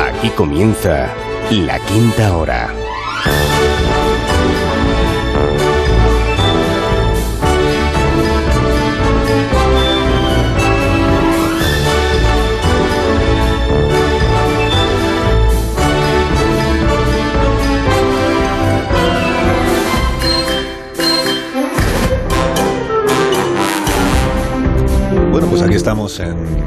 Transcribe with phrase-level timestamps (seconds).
[0.00, 1.08] Aquí comienza
[1.50, 2.74] la quinta hora.
[25.54, 26.63] Pues aquí estamos en.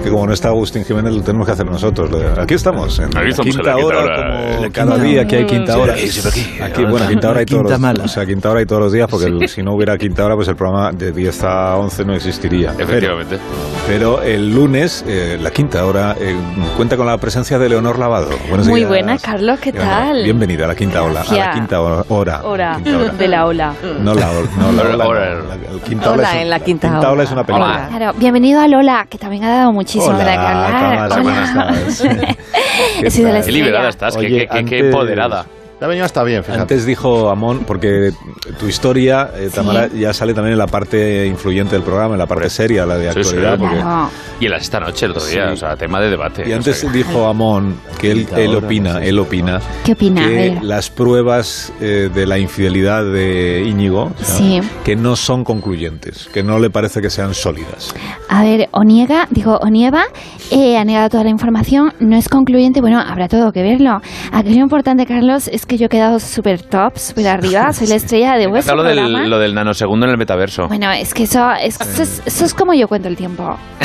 [0.00, 2.08] Es que como no está Agustín Jiménez, lo tenemos que hacer nosotros.
[2.38, 4.96] Aquí estamos, en Aquí la estamos en quinta la quinta hora, hora, como eh, cada
[4.96, 5.92] día que hay quinta hora.
[5.92, 6.62] aquí, siempre aquí.
[6.62, 8.04] Aquí, bueno, quinta hora y todos Quinta los, mala.
[8.04, 10.36] o sea, quinta hora y todos los días, porque el- si no hubiera quinta hora,
[10.36, 12.70] pues el programa de 10 a 11 no existiría.
[12.78, 13.38] Efectivamente.
[13.86, 16.34] Pero, pero el lunes, eh, la quinta hora, eh,
[16.78, 18.30] cuenta con la presencia de Leonor Lavado.
[18.48, 18.88] Buenos Muy días.
[18.88, 20.22] buena, Carlos, ¿qué Leonor, tal?
[20.24, 21.20] Bienvenida a la quinta ola.
[21.28, 22.04] A la quinta hora.
[22.08, 22.40] hora.
[22.44, 23.12] Hora Quinta hora.
[23.12, 23.74] de la ola.
[24.00, 24.48] No la hora.
[24.58, 25.34] No, la Hora, ola, hora.
[25.34, 25.44] no.
[25.48, 27.22] La- el quinta Hola, ola es en la quinta quinta ola ola.
[27.24, 27.74] es una película.
[27.74, 27.88] Hola.
[27.98, 30.72] Claro, bienvenido a Lola, que también ha dado muchísimo de qué hablar.
[30.72, 32.02] Cámara, buenas tardes.
[33.00, 35.46] ¿Qué la liberada estás, qué- Oye, qué, qué- qué antes- empoderada.
[35.80, 36.60] La venía está bien, fíjate.
[36.60, 38.12] Antes dijo Amón, porque
[38.58, 42.26] tu historia, eh, Tamara, ya sale también en la parte influyente del programa, en la
[42.26, 43.28] parte seria, la de Sí, sí.
[43.30, 43.58] actualidad.
[43.58, 44.10] porque- Claro.
[44.40, 45.52] Y en las esta noche, el otro día, Sí.
[45.54, 46.44] o sea, tema de debate.
[46.46, 50.22] Y o antes dijo Amón que él, él opina, él opina ¿Qué opina?
[50.24, 50.62] A que ver.
[50.62, 54.60] las pruebas eh, de la infidelidad de Íñigo o sea, Sí.
[54.84, 57.94] que no son concluyentes, que no le parece que sean sólidas.
[58.28, 60.04] A ver, o niega, digo, o nieva,
[60.50, 64.00] eh, ha negado toda la información, no es concluyente, bueno, habrá todo que verlo.
[64.32, 67.94] Aquí lo importante, Carlos, es que yo he quedado súper top, súper arriba, soy la
[67.96, 69.26] estrella de Me vuestro lo del, programa.
[69.26, 70.68] lo del nanosegundo en el metaverso.
[70.68, 73.56] Bueno, es que eso, es, eso, es, eso es como yo cuento el tiempo.
[73.80, 73.84] ¿eh?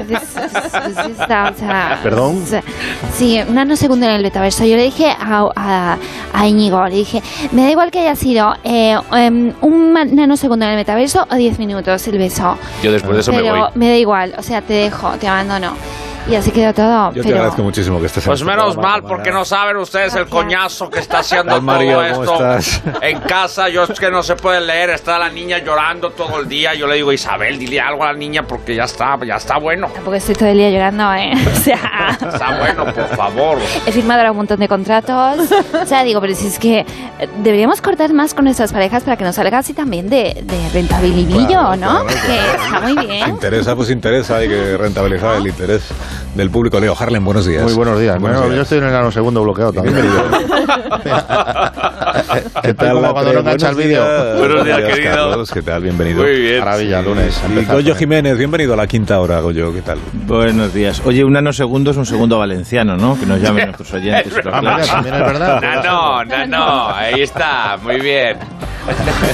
[0.00, 0.38] Entonces,
[1.20, 2.44] está, o sea, ¿Perdón?
[3.14, 4.64] sí, un nanosegundo en el metaverso.
[4.64, 5.96] Yo le dije a, a,
[6.32, 10.72] a Íñigo, le dije, me da igual que haya sido eh, em, un nanosegundo en
[10.72, 12.56] el metaverso o 10 minutos el beso.
[12.82, 13.68] Yo después de eso me pero voy.
[13.74, 15.74] me da igual, o sea, te dejo, te abandono.
[16.30, 17.12] Y así quedó todo.
[17.12, 19.76] Yo te pero agradezco muchísimo que estés Pues este menos programa, mal, porque no saben
[19.78, 20.30] ustedes el Gracias.
[20.30, 21.92] coñazo que está haciendo Mario?
[21.98, 22.82] todo ¿Cómo esto estás?
[23.02, 23.68] en casa.
[23.68, 26.74] Yo es que no se puede leer, está la niña llorando todo el día.
[26.74, 29.88] Yo le digo, Isabel, dile algo a la niña porque ya está, ya está bueno.
[29.94, 31.32] Tampoco estoy todo el día llorando, ¿eh?
[31.52, 32.16] O sea...
[32.32, 33.58] Está bueno, por favor.
[33.86, 35.48] He firmado ahora un montón de contratos.
[35.82, 39.16] O sea, digo, pero si es que eh, deberíamos cortar más con nuestras parejas para
[39.16, 42.04] que nos salga así también de, de rentabilibillo, Claro, ¿no?
[42.04, 43.28] claro, Que está muy Si bien.
[43.30, 45.82] interesa, pues interesa, hay que rentabilizar el interés
[46.34, 46.78] del público.
[46.80, 47.62] Leo Harlem, buenos días.
[47.62, 48.18] Muy buenos días.
[48.20, 48.56] Buenos Bueno, días.
[48.56, 49.96] yo estoy en el nanosegundo bloqueado también.
[52.62, 52.94] ¿Qué tal?
[52.94, 54.04] como cuando no engancha el buenos vídeo.
[54.04, 54.38] días.
[54.38, 55.14] Buenos días, querido.
[55.14, 55.50] Carlos.
[55.52, 55.82] ¿Qué tal?
[55.82, 56.22] Bienvenido.
[56.22, 56.58] Muy bien.
[56.60, 57.40] Maravilla, lunes.
[57.60, 57.94] Y Goyo.
[57.94, 59.72] Jiménez, bienvenido a la quinta hora, Goyo.
[59.72, 59.98] ¿Qué tal?
[60.26, 61.02] Buenos días.
[61.04, 63.18] Oye, un nanosegundo es un segundo valenciano, ¿no?
[63.18, 64.32] Que nos llamen nuestros oyentes.
[64.50, 65.62] Ah, mira, también es verdad.
[65.88, 68.36] No, no, no, ahí está, muy bien.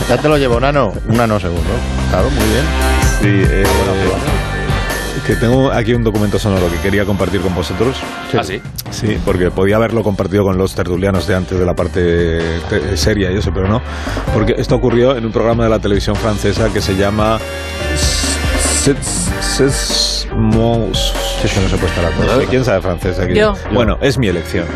[0.08, 0.92] Ya te lo llevo, nano.
[1.08, 1.62] Un nanosegundo.
[2.10, 2.64] Claro, muy bien.
[3.20, 3.64] Sí, eh,
[5.26, 7.96] que tengo aquí un documento sonoro que quería compartir con vosotros.
[8.38, 8.60] ¿Ah, sí?
[8.90, 13.30] Sí, porque podía haberlo compartido con los tertulianos de antes de la parte te- seria
[13.32, 13.80] y eso, pero no.
[14.34, 17.38] Porque esto ocurrió en un programa de la televisión francesa que se llama...
[19.40, 21.12] Sesmos.
[21.40, 22.46] Sí, es que no se puede estar.
[22.48, 23.34] ¿Quién sabe francés aquí?
[23.34, 23.54] Yo.
[23.72, 24.66] Bueno, es mi elección.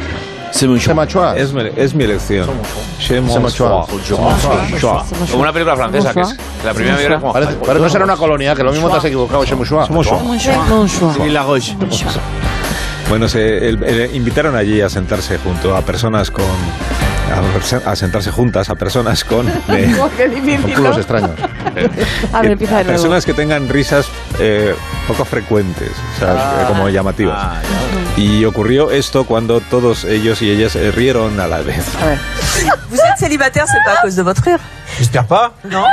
[0.94, 1.36] Machua.
[1.36, 2.46] Es mi, es mi elección.
[3.32, 5.02] Mon choix.
[5.30, 6.96] Como una película francesa, que es la primera.
[7.32, 9.42] Parece, parece no será una colonia, que lo mismo te has equivocado.
[9.86, 10.18] Se mushua.
[11.26, 11.44] Y la.
[13.08, 16.44] Bueno, se el- el- invitaron allí a sentarse junto a personas con.
[17.30, 19.46] A, a sentarse juntas a personas con.
[19.68, 20.74] de- Con ¿no?
[20.76, 21.30] culos extraños.
[22.32, 22.96] A ver, empieza de nuevo.
[23.00, 24.06] personas que tengan risas
[24.38, 24.74] eh,
[25.06, 27.36] poco frecuentes, o sea, eh, como llamativas.
[27.38, 27.60] Ah,
[28.16, 31.84] Y ocurrió esto cuando todos ellos y ellas eh, rieron a la vez.
[32.02, 32.18] A ver.
[32.90, 34.58] Vous êtes célibataire, c'est pas à cause de votre rire.
[34.98, 35.52] J'espère pas.
[35.70, 35.84] Non.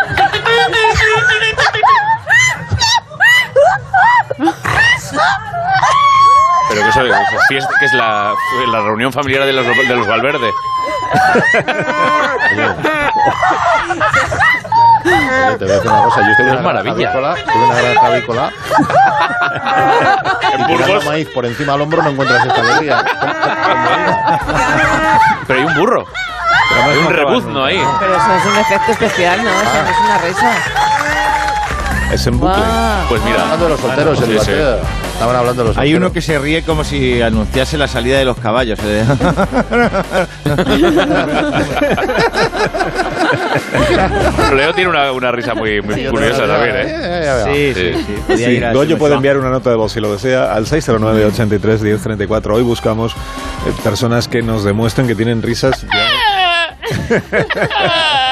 [6.69, 8.33] Pero que fiesta, que es la,
[8.71, 10.49] la reunión familiar de los, de los Valverde.
[15.05, 16.21] Oye, te voy a decir una cosa.
[16.21, 17.09] Yo estoy en Es una maravilla.
[17.11, 18.51] avícola, en una granja avícola.
[20.57, 23.05] y tirando maíz por encima del hombro no encuentras esta alegría.
[25.47, 26.05] Pero hay un burro.
[26.83, 27.81] Hay un rebuzno ahí.
[27.99, 29.49] Pero eso es un efecto especial, ¿no?
[29.49, 30.51] Eso no es una risa.
[32.11, 32.55] Es en bucle.
[32.55, 33.07] Guau.
[33.09, 33.41] Pues mira.
[33.41, 34.37] Hablando de los solteros, Sí, el sí.
[34.37, 34.77] bateo.
[35.13, 36.07] Estaban hablando de los Hay solteros.
[36.07, 38.79] uno que se ríe como si anunciase la salida de los caballos.
[38.83, 39.05] ¿eh?
[44.55, 47.21] Leo tiene una, una risa muy, muy Sí, curiosa también, ¿eh?
[47.23, 47.43] ya.
[47.45, 47.93] Sí, Sí.
[48.37, 48.61] sí, sí.
[48.73, 52.55] Goyo puede enviar una nota de voz si lo desea al 609 83 1034.
[52.55, 53.15] Hoy buscamos eh,
[53.83, 55.81] personas que nos demuestren que tienen risas.
[55.81, 56.75] ya-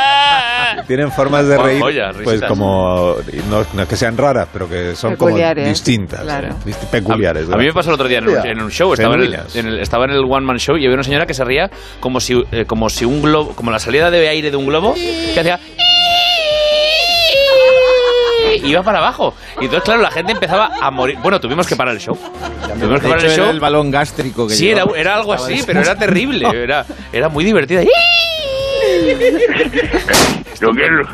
[0.88, 3.16] tienen formas de reír, joya, pues como
[3.50, 6.48] no, no es que sean raras, pero que son Peculiares, como distintas, claro.
[6.50, 6.54] ¿eh?
[6.66, 7.50] Dist- peculiares.
[7.50, 9.22] A, a mí me pasó el otro día en un, en un show, estaba en,
[9.22, 11.44] el, en el- estaba en el One Man Show y había una señora que se
[11.44, 11.70] ría
[12.00, 14.94] como si, eh, como si un globo, como la salida de aire de un globo,
[14.96, 15.60] que hacía...
[18.64, 19.34] y iba para abajo.
[19.60, 21.18] Y entonces, claro, la gente empezaba a morir.
[21.22, 22.16] Bueno, tuvimos que parar el show.
[22.80, 23.50] Tuvimos que parar el era show.
[23.50, 26.48] el balón gástrico que Sí, era, era algo así, pero era terrible.
[26.54, 27.82] Era, era muy divertida.
[30.60, 31.08] Don Carlos.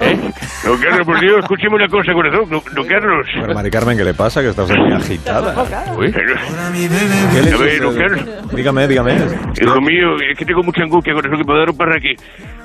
[0.00, 0.30] ¿Eh?
[0.64, 2.48] Don Carlos, por Dios, escúcheme una cosa, corazón.
[2.48, 3.26] Don, don Carlos.
[3.34, 4.40] Pero, Mari Carmen, ¿qué le pasa?
[4.40, 5.92] Que está usted muy agitada.
[5.96, 6.10] Uy.
[6.12, 8.52] ¿Qué le A ver, don Carlos.
[8.52, 9.14] Dígame, dígame.
[9.60, 12.14] Hijo mío, es que tengo mucha angustia, corazón, que me dar un parraque.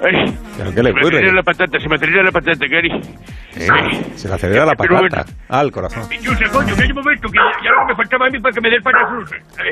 [0.01, 1.17] Ay, ¿Pero qué le se me ocurre?
[1.17, 2.91] acelera la patata, se me acelera la patata, Cari.
[3.69, 4.05] Ay.
[4.15, 5.09] Se le acelera la Pero bueno.
[5.09, 5.33] patata.
[5.49, 6.03] Ah, el corazón.
[6.21, 8.53] Yusa, coño, que hay un momento que ya, lo que me faltaba a mí para
[8.53, 8.85] que me dé el.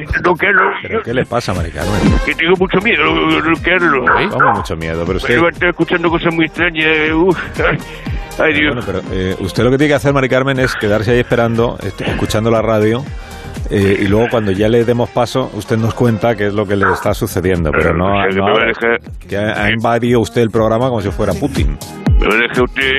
[0.03, 1.93] Eh, Don Carlos, ¿Pero qué le pasa, Mari Carmen?
[2.25, 3.03] que tengo mucho miedo,
[3.41, 4.05] don Carlos.
[4.31, 5.33] Vamos, mucho miedo, pero usted...
[5.33, 6.85] he levantado escuchando cosas muy extrañas.
[6.85, 7.77] eh, uf, ay,
[8.39, 8.75] ay, Dios.
[8.75, 11.77] Bueno, pero eh, usted lo que tiene que hacer, Mari Carmen, es quedarse ahí esperando,
[11.81, 13.03] est- escuchando la radio.
[13.69, 16.75] eh, y luego cuando ya le demos paso, usted nos cuenta qué es lo que
[16.75, 17.71] le está sucediendo.
[17.71, 20.41] Pero no, o sea, que no me va a ahora, dejar, que ha, invadido usted
[20.41, 21.77] el programa como si fuera Putin.
[22.19, 22.91] me va a dejar usted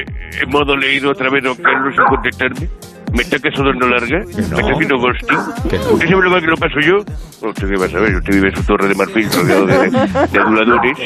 [0.42, 2.68] en modo leído otra vez, don Carlos, sin contestarme.
[3.12, 4.18] ¿Me está casando dando larga?
[4.24, 5.36] ¿Me está haciendo ghosting?
[5.36, 5.92] No.
[5.94, 6.96] ¿Usted sabe lo mal que lo paso yo?
[7.42, 8.14] No, ¿Usted qué va a saber?
[8.16, 10.98] Usted vive en su torre de marfil rodeado de, de aduladores.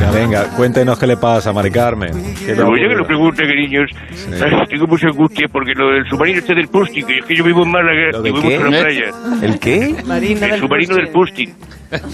[0.00, 2.12] Ya, venga, cuéntenos qué le pasa, Mari Carmen.
[2.12, 3.90] ¿Qué le Pero ha ya que lo pregunte, cariños,
[4.42, 7.44] ay, tengo mucha angustia porque lo del submarino este del Pustin, que es que yo
[7.44, 9.10] vivo en Málaga ¿Lo y mucho a la playa.
[9.42, 9.96] ¿El qué?
[9.96, 11.54] El submarino del Pustin.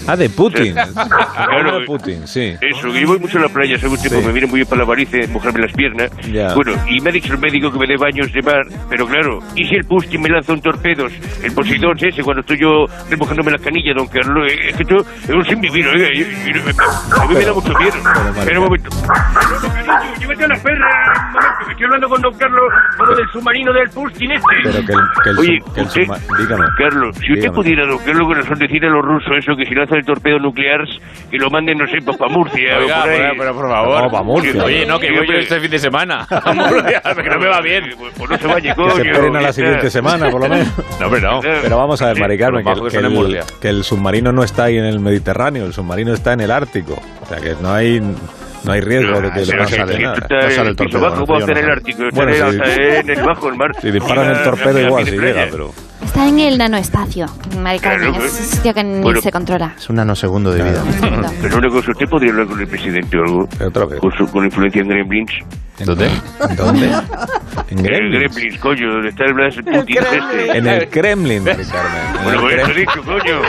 [0.07, 0.75] Ah, de Putin.
[1.35, 1.79] Claro.
[1.79, 2.53] de Putin, sí.
[2.61, 4.09] Eso, que yo voy mucho a la playa, ¿sabe usted?
[4.09, 4.15] Sí.
[4.15, 6.09] Porque me viene muy bien para la varices, mojarme las piernas.
[6.31, 6.53] Ya.
[6.53, 9.39] Bueno, y me ha dicho el médico que me dé baños de mar, pero claro,
[9.55, 11.11] ¿y si el Pustin me lanza un torpedos?
[11.43, 14.97] El Poseidón ese, cuando estoy yo remojándome las canillas, don Carlos, eh, es que esto
[15.23, 17.95] es un sin vivir, oiga, yo- yo- yo- a mí me da mucho miedo.
[18.39, 18.89] Espera un momento.
[20.19, 20.85] Llévate a un momento,
[21.65, 22.61] que estoy hablando con don Carlos,
[22.97, 24.45] con lo del submarino del Pustin este.
[24.63, 26.01] Pero que el, que el, Oye, que el usted,
[26.39, 26.65] Dígame.
[26.77, 27.55] Carlos, si usted Dígame.
[27.55, 30.81] pudiera, don Carlos Corazón, decir a los rusos eso, que si lanzan el torpedo nuclear,
[31.29, 33.17] que lo manden, no sé, para Murcia Oiga, o por ahí.
[33.19, 34.03] pero, pero por favor.
[34.03, 34.63] No, pa' Murcia.
[34.63, 36.25] Oye, no, que voy yo este fin de semana.
[36.29, 37.83] A Murcia, que no me va bien.
[37.97, 38.95] Pues, pues no se vaya, Que coño.
[38.95, 40.67] se esperen a la siguiente semana, por lo menos.
[40.99, 41.39] No, hombre, no.
[41.41, 43.43] Pero vamos a ver, Sí, Mari Carmen, pero que, que que el, Murcia.
[43.61, 47.01] que el submarino no está ahí en el Mediterráneo, el submarino está en el Ártico.
[47.21, 50.15] O sea, que no hay, no hay riesgo de que Pero le que- que nada.
[50.29, 53.71] No sale el bajo, no si, en el bajo, el mar.
[53.81, 55.71] si disparan el torpedo igual, si llega, pero...
[56.05, 57.25] Está en el nanoespacio,
[57.59, 58.11] Mari Carmen.
[58.13, 59.21] Claro, Es un sitio que ni bueno.
[59.21, 59.73] se controla.
[59.77, 60.83] Es un nanosegundo de vida.
[61.41, 63.49] Pero una cosa, ¿usted podría hablar con el presidente o algo?
[63.65, 63.99] ¿Otra vez?
[63.99, 65.31] Con, su, con influencia en Gremlins.
[65.83, 66.09] ¿Dónde?
[66.55, 66.85] ¿Dónde?
[67.69, 68.11] En En Gremlin.
[68.21, 70.57] Gremlins, coño, donde está el Blas Putin este.
[70.57, 72.15] En el Kremlin, Mari Carmen.
[72.17, 73.41] En Bueno, el pues eso dicho, coño.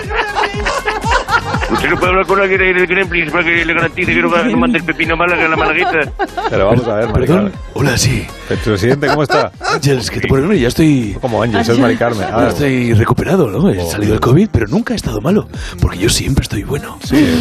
[1.70, 4.44] ¿Usted no puede hablar con alguien del Gremlins para que le garantice que no, va-
[4.44, 6.12] no mande el pepino a Málaga a la malagueta?
[6.48, 7.52] Pero vamos a ver, Mari Carmen.
[7.74, 8.24] hola, sí.
[8.48, 9.50] El presidente, ¿cómo está?
[9.74, 11.16] Ángeles, que te ponen ya estoy...
[11.20, 12.20] Como Ángel, es Mari Carmen.
[12.28, 13.68] Ya Ah, estoy recuperado, ¿no?
[13.68, 15.48] He salido del COVID, pero nunca he estado malo,
[15.80, 16.98] porque yo siempre estoy bueno.
[17.02, 17.40] sí.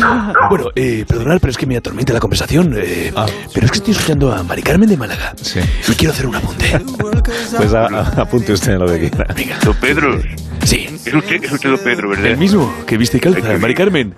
[0.49, 2.73] Bueno, eh, perdonad, pero es que me atormenta la conversación.
[2.77, 3.27] eh, Ah.
[3.53, 5.33] Pero es que estoy escuchando a Mari Carmen de Málaga.
[5.39, 5.59] Sí.
[5.87, 6.79] Y quiero hacer un apunte.
[7.57, 9.33] Pues a- a- apunte usted en lo que quiera.
[9.35, 9.59] Venga.
[9.63, 10.19] Don Pedro,
[10.63, 12.25] Sí, es usted, es usted don Pedro, ¿verdad?
[12.25, 14.15] el mismo que viste y calza, Mari Carmen.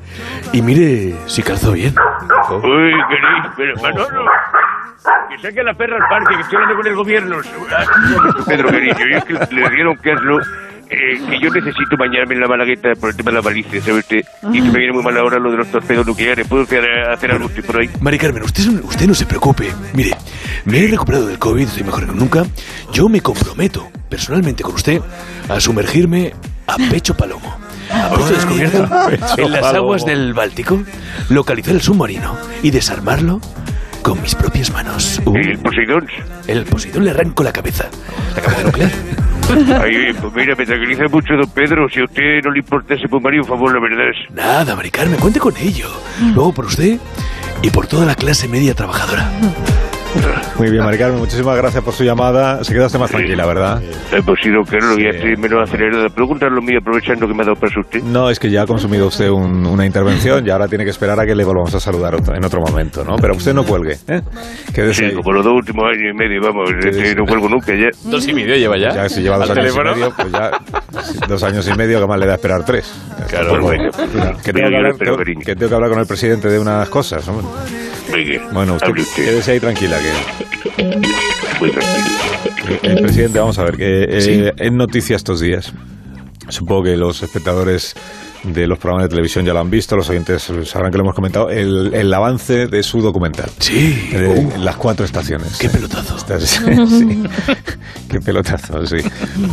[0.53, 1.93] Y mire si calzó bien.
[2.49, 4.25] Uy, querido, pero Manolo,
[5.29, 7.37] que saque a la perra al parque, que estoy hablando con el gobierno.
[8.47, 10.47] Pedro, querido, yo es que le dieron Carlos
[10.89, 13.99] eh, que yo necesito bañarme en la malagueta por el tema de la baliza, ¿sabe
[13.99, 14.21] usted?
[14.53, 16.47] Y que me viene muy mal ahora lo de los torpedos nucleares.
[16.47, 17.89] ¿Puedo hacer, hacer algo usted por ahí?
[17.99, 19.73] Mari Carmen, usted, usted no se preocupe.
[19.93, 20.11] Mire,
[20.65, 22.43] me he recuperado del COVID, estoy mejor que nunca.
[22.93, 25.01] Yo me comprometo, personalmente con usted,
[25.49, 26.33] a sumergirme
[26.67, 27.66] a pecho palomo.
[27.91, 28.87] A pecho descubierto
[29.37, 30.81] en las aguas del Báltico,
[31.29, 33.39] localizar el submarino y desarmarlo
[34.01, 35.21] con mis propias manos.
[35.25, 36.07] Uh, El Poseidón.
[36.47, 37.85] el Poseidón le arranco la cabeza.
[38.35, 38.91] La cabeza nuclear.
[39.81, 41.87] Ay, pues mira, me tranquiliza mucho, don Pedro.
[41.89, 44.33] Si a usted no le importa ese pomario, por favor, la verdad es.
[44.33, 45.89] Nada, Mari Carmen, cuente con ello.
[46.33, 46.97] Luego por usted
[47.61, 49.29] y por toda la clase media trabajadora.
[50.57, 52.63] Muy bien, Mari Carmen, muchísimas gracias por su llamada.
[52.63, 53.81] Se queda usted más tranquila, ¿verdad?
[53.83, 55.17] Eh, pues sí, Carlos, ya Sí.
[55.17, 56.09] estoy menos acelerado.
[56.09, 58.01] Preguntar lo mío, aprovechando que me ha dado paso usted.
[58.03, 61.19] No, es que ya ha consumido usted un- una intervención y ahora tiene que esperar
[61.19, 63.15] a que le volvamos a saludar otro- en otro momento, ¿no?
[63.17, 64.21] Pero usted no cuelgue, ¿eh?
[64.73, 65.13] Quédese Sí, ahí.
[65.13, 67.89] como los dos últimos años y medio, vamos, este, no cuelgo nunca ya.
[68.09, 68.89] Dos y medio lleva ya.
[68.95, 69.91] Ya si lleva dos años teléfono.
[69.91, 70.51] y medio, pues ya
[71.27, 72.91] dos años y medio, que más le da esperar tres.
[73.29, 73.91] Claro, Tampoco- bueno.
[74.43, 75.17] que, tengo que, hablar, tengo-
[75.55, 77.45] tengo que hablar con el presidente de unas cosas, hombre.
[78.53, 79.25] Bueno, usted, usted.
[79.25, 80.83] quédese ahí tranquila, que
[81.59, 82.79] Muy tranquilo.
[82.83, 84.43] el presidente, vamos a ver, que eh, Sí.
[84.63, 85.73] en noticia estos días,
[86.49, 87.95] supongo que los espectadores
[88.53, 91.15] de los programas de televisión ya lo han visto, los oyentes sabrán que lo hemos
[91.15, 93.49] comentado, el, el avance de su documental.
[93.59, 94.09] Sí.
[94.11, 95.57] De las cuatro estaciones.
[95.57, 96.15] Qué pelotazo.
[96.17, 97.23] Estas- sí.
[98.09, 98.97] Qué pelotazo, sí.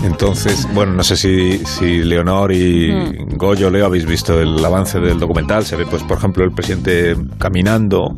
[0.04, 3.36] Entonces, bueno, no sé si, si Leonor y Mm.
[3.36, 5.64] Goyo, Leo, habéis visto el avance del documental.
[5.64, 8.14] Se ve, pues, por ejemplo, el presidente caminando,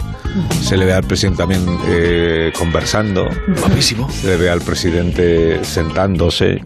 [0.62, 3.25] se le ve al presidente también eh, conversando.
[3.61, 4.11] Guapísimo.
[4.11, 6.61] Se le ve al presidente sentándose,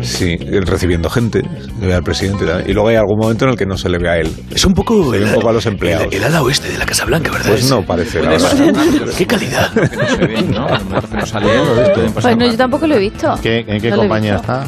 [0.00, 1.42] sí, eh, recibiendo gente.
[1.42, 2.70] Se le ve al presidente también.
[2.70, 4.30] Y luego hay algún momento en el que no se le ve a él.
[4.54, 6.06] Es un poco, Se ve un poco a los empleados.
[6.10, 7.48] El, el ala oeste de la Casa Blanca, ¿verdad?
[7.48, 9.12] Pues Es- no parece, la Puede verdad.
[9.18, 9.70] ¡Qué calidad!
[9.74, 10.78] No ¿no?
[10.78, 11.00] No
[12.14, 13.34] Pues no, yo tampoco lo he visto.
[13.42, 14.64] ¿Qué- ¿En qué No compañía está?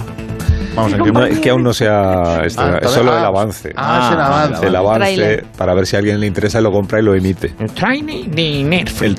[0.77, 2.55] Vamos, ¿en qué No, es que aún no se ha Ah, es
[2.91, 3.73] solo ah, el avance.
[3.77, 4.67] Ah, es el avance.
[4.67, 5.45] el avance Tráiler.
[5.57, 7.55] para ver si a alguien le interesa y lo compra y lo emite.
[7.61, 9.03] El training de Netflix.
[9.03, 9.15] El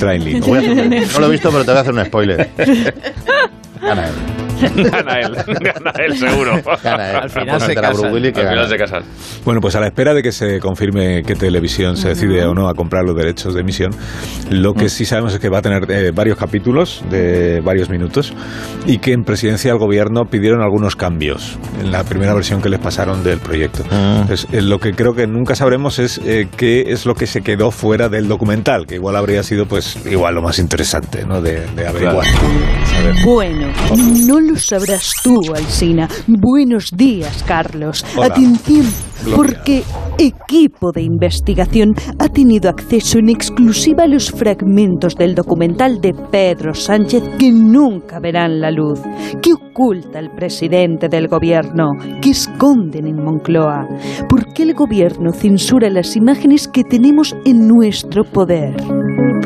[0.57, 2.49] a hacer- No lo he visto, pero te voy a hacer un spoiler.
[4.75, 5.35] Gana él.
[5.61, 6.53] Gana él, seguro.
[6.83, 7.15] Gana él.
[7.17, 8.05] Al final se casan.
[8.05, 8.33] Al gana.
[8.33, 9.03] final se casan.
[9.43, 12.67] Bueno, pues a la espera de que se confirme qué televisión se decide o no
[12.67, 13.91] a comprar los derechos de emisión,
[14.49, 18.33] lo que sí sabemos es que va a tener eh, varios capítulos de varios minutos
[18.85, 22.79] y que en presidencia del gobierno pidieron algunos cambios en la primera versión que les
[22.79, 23.83] pasaron del proyecto.
[23.83, 27.41] Entonces, eh, lo que creo que nunca sabremos es eh, qué es lo que se
[27.41, 31.41] quedó fuera del documental, que igual habría sido pues igual lo más interesante, ¿no?
[31.41, 32.25] De, de averiguar.
[32.25, 33.15] Saber.
[33.23, 33.67] Bueno,
[34.27, 36.07] no lo sabrás tú, Alsina.
[36.27, 38.05] Buenos días, Carlos.
[38.15, 38.27] Hola.
[38.27, 38.85] Atención,
[39.23, 39.35] Gloria.
[39.35, 39.83] porque
[40.17, 46.73] equipo de investigación ha tenido acceso en exclusiva a los fragmentos del documental de Pedro
[46.73, 48.99] Sánchez que nunca verán la luz.
[49.41, 51.91] ¿Qué oculta el presidente del gobierno?
[52.21, 53.87] ¿Qué esconden en Moncloa?
[54.29, 58.75] ¿Por qué el gobierno censura las imágenes que tenemos en nuestro poder?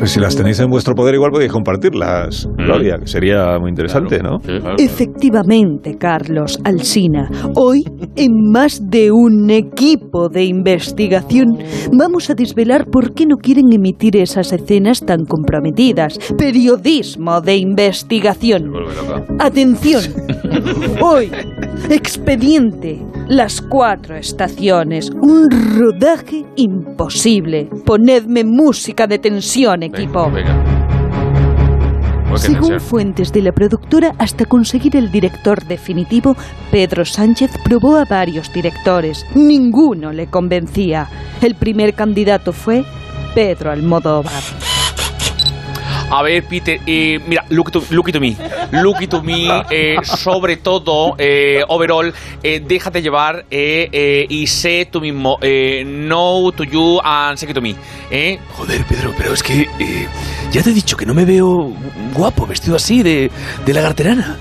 [0.00, 4.22] Pues si las tenéis en vuestro poder, igual podéis compartirlas, Gloria, que sería muy interesante,
[4.22, 4.38] ¿no?
[4.78, 7.28] Efectivamente, Carlos Alsina.
[7.54, 7.84] Hoy,
[8.16, 11.58] en más de un equipo de investigación,
[11.92, 16.18] vamos a desvelar por qué no quieren emitir esas escenas tan comprometidas.
[16.38, 18.72] Periodismo de investigación.
[19.38, 20.02] Atención.
[21.02, 21.30] Hoy,
[21.88, 23.00] expediente.
[23.28, 25.10] Las cuatro estaciones.
[25.10, 27.68] Un rodaje imposible.
[27.84, 30.30] Ponedme música de tensión, equipo.
[32.36, 36.36] Según fuentes de la productora, hasta conseguir el director definitivo,
[36.70, 39.26] Pedro Sánchez probó a varios directores.
[39.34, 41.08] Ninguno le convencía.
[41.42, 42.84] El primer candidato fue
[43.34, 44.69] Pedro Almodóvar.
[46.12, 48.36] A ver, Peter, eh, mira, look to, look to me.
[48.72, 52.12] Look to me, eh, sobre todo, eh, overall,
[52.42, 55.38] eh, déjate llevar eh, y sé tú mismo.
[55.40, 57.76] Eh, no to you and say to me.
[58.10, 58.40] ¿eh?
[58.56, 60.08] Joder, Pedro, pero es que eh,
[60.50, 61.72] ya te he dicho que no me veo
[62.12, 63.30] guapo vestido así de,
[63.64, 64.36] de lagarterana.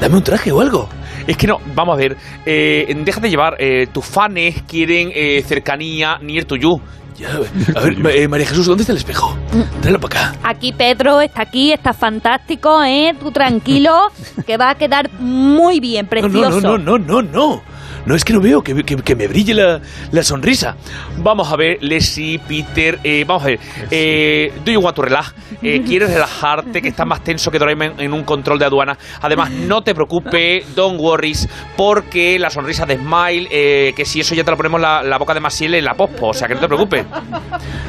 [0.00, 0.88] Dame un traje o algo.
[1.26, 3.56] Es que no, vamos a ver, eh, déjate llevar.
[3.92, 5.10] tus fans quieren
[5.42, 6.80] cercanía near to you.
[7.16, 7.28] Ya,
[7.76, 9.36] a ver, eh, María Jesús, ¿dónde está el espejo?
[9.80, 10.38] Tráelo para acá.
[10.42, 13.14] Aquí Pedro está aquí, está fantástico, ¿eh?
[13.20, 14.10] Tú tranquilo,
[14.46, 17.73] que va a quedar muy bien, No, no, no, no, no, no, no.
[18.06, 19.80] No es que no veo que, que- que me brille la,
[20.12, 20.76] la sonrisa.
[21.18, 23.60] Vamos a ver, Leslie, Peter, eh, vamos a ver.
[23.90, 25.34] Eh, do you want to relax?
[25.62, 26.82] Eh, ¿Quieres relajarte?
[26.82, 28.98] Que estás más tenso que Doraemon en un control de aduana.
[29.22, 34.34] Además, no te preocupes, don't worries, porque la sonrisa de Smile, eh, que si eso
[34.34, 36.54] ya te lo ponemos la, la boca de Maciel en la pospo, o sea que
[36.54, 37.04] no te preocupes.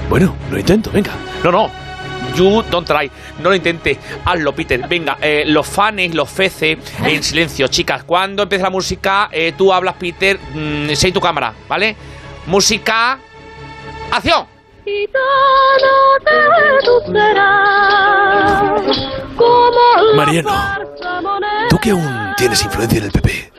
[0.10, 1.12] Bueno, lo intento, venga.
[1.44, 1.85] No, no.
[2.36, 3.10] You don't try.
[3.40, 3.98] No lo intentes.
[4.26, 4.88] Hazlo, Peter.
[4.88, 8.04] Venga, eh, los fans, los feces, en silencio, chicas.
[8.04, 11.96] Cuando empiece la música, eh, tú hablas, Peter, mm, sé tu cámara, ¿vale?
[12.48, 13.20] Música.
[14.12, 14.48] ¡Acción!
[20.16, 20.52] Mariano,
[21.70, 23.52] tú que aún tienes influencia en el PP,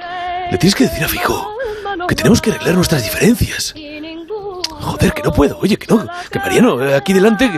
[0.53, 1.57] le tienes que decir a Fijo
[2.09, 3.75] que tenemos que arreglar nuestras diferencias.
[4.81, 5.59] Joder, que no puedo.
[5.61, 6.07] Oye, que no.
[6.31, 7.51] Que Mariano, aquí delante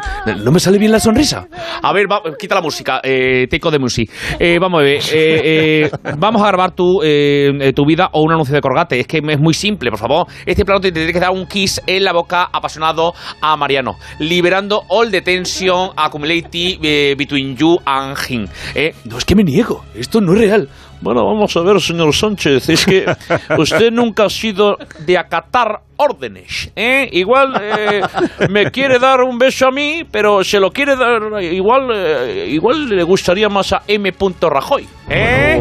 [0.42, 1.46] no me sale bien la sonrisa.
[1.82, 3.00] A ver, va- quita la música.
[3.02, 4.10] Eh, take de music.
[4.38, 5.00] Eh, vamos a ver.
[5.12, 9.00] eh, eh, vamos a grabar tu, eh, eh, tu vida o un anuncio de Colgate.
[9.00, 10.26] Es que es muy simple, por favor.
[10.46, 14.84] Este plano te tiene que dar un kiss en la boca apasionado a Mariano, liberando
[14.88, 18.46] all the tension accumulated between you and him.
[18.74, 19.84] Eh, No, es que me niego.
[19.94, 20.68] Esto no es real.
[21.00, 22.68] Bueno, vamos a ver, señor Sánchez.
[22.68, 23.04] Es que
[23.58, 24.76] usted nunca ha sido
[25.06, 26.72] de acatar órdenes.
[26.74, 27.08] ¿eh?
[27.12, 28.02] Igual eh,
[28.50, 31.42] me quiere dar un beso a mí, pero se lo quiere dar.
[31.42, 34.12] Igual, eh, igual le gustaría más a M.
[34.40, 34.86] Rajoy.
[35.08, 35.60] ¿eh?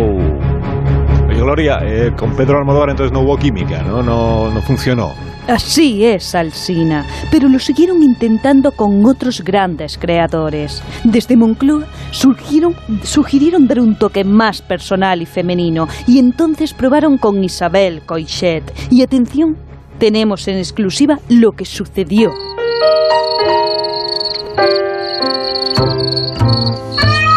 [1.30, 4.02] Oye, Gloria, eh, con Pedro Almodóvar entonces no hubo química, ¿no?
[4.02, 5.14] No, no funcionó.
[5.48, 10.84] Así es, Alsina, pero lo siguieron intentando con otros grandes creadores.
[11.06, 17.42] Desde Moncloa surgieron, sugirieron dar un toque más personal y femenino, y entonces probaron con
[17.42, 18.64] Isabel Coixet.
[18.92, 19.56] Y atención,
[20.00, 22.32] tenemos en exclusiva lo que sucedió.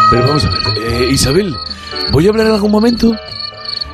[0.09, 1.55] Pero vamos a ver, eh, Isabel,
[2.11, 3.13] ¿voy a hablar en algún momento?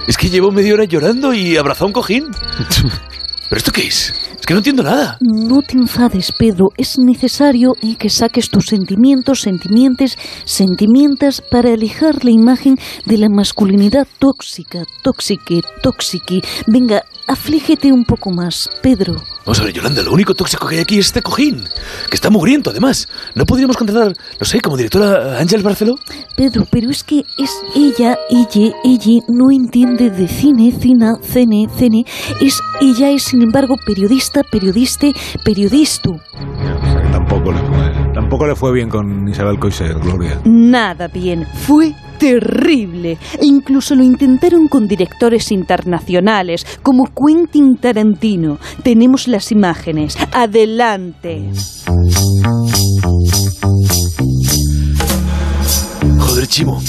[0.08, 2.24] Es que llevo media hora llorando y abrazado a un cojín.
[3.50, 4.14] ¿Pero esto qué es?
[4.48, 5.18] Que no entiendo nada.
[5.20, 6.70] No te enfades, Pedro.
[6.78, 14.08] Es necesario que saques tus sentimientos, sentimientos, sentimientas para alejar la imagen de la masculinidad
[14.20, 16.42] tóxica, tóxique, tóxiqui.
[16.66, 19.16] Venga, aflígete un poco más, Pedro.
[19.46, 21.64] Vamos a ver, Yolanda, lo único tóxico que hay aquí es este cojín,
[22.10, 23.08] que está mugriento, además.
[23.36, 25.96] ¿No podríamos contratar, no sé, como directora a Ángel Barceló?
[26.36, 32.06] Pedro, pero es que es ella, ella, ella, no entiende de cine, cina, cene, cene.
[32.42, 35.14] Es ella es, sin embargo, periodista, periodiste,
[35.44, 36.12] periodisto.
[36.12, 40.40] O sea que tampoco le fue, tampoco le fue bien con Isabel Coixet, Gloria.
[40.46, 41.46] Nada bien.
[41.46, 43.18] Fue terrible.
[43.40, 48.58] E incluso lo intentaron con directores internacionales, como Quentin Tarantino.
[48.84, 50.18] Tenemos las imágenes.
[50.32, 51.52] Adelante.
[56.38, 56.80] Joder, Chimo,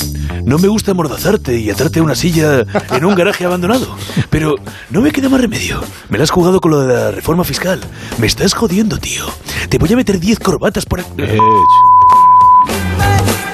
[0.45, 3.97] no me gusta amordazarte y atarte a una silla en un garaje abandonado.
[4.28, 4.57] Pero
[4.90, 5.81] no me queda más remedio.
[6.11, 7.81] Me la has jugado con lo de la reforma fiscal.
[8.19, 9.25] Me estás jodiendo, tío.
[9.71, 11.00] Te voy a meter 10 corbatas por...
[11.00, 11.09] aquí.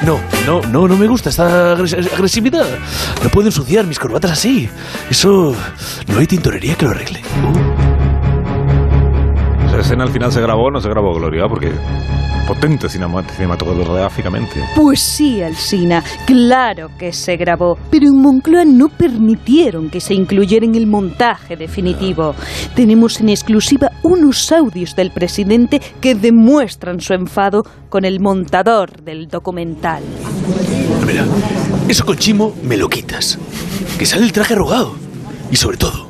[0.05, 2.67] No, no, no, no me gusta esta agres- agresividad.
[3.23, 4.69] No puedo ensuciar mis corbatas así.
[5.09, 5.55] Eso...
[6.09, 7.23] No hay tintorería que lo arregle.
[9.69, 11.73] Esa escena al final se grabó o no se grabó, Gloria, porque
[12.47, 14.63] potente cinema- cinematográficamente.
[14.75, 20.65] Pues sí, Alsina, claro que se grabó, pero en Moncloa no permitieron que se incluyera
[20.67, 22.35] en el montaje definitivo.
[22.75, 29.29] Tenemos en exclusiva unos audios del presidente que demuestran su enfado con el montador del
[29.29, 30.03] documental.
[31.07, 31.25] Mira,
[31.89, 33.39] eso con Chimo me lo quitas.
[33.99, 34.95] Que sale el traje arrugado.
[35.51, 36.07] Y sobre todo,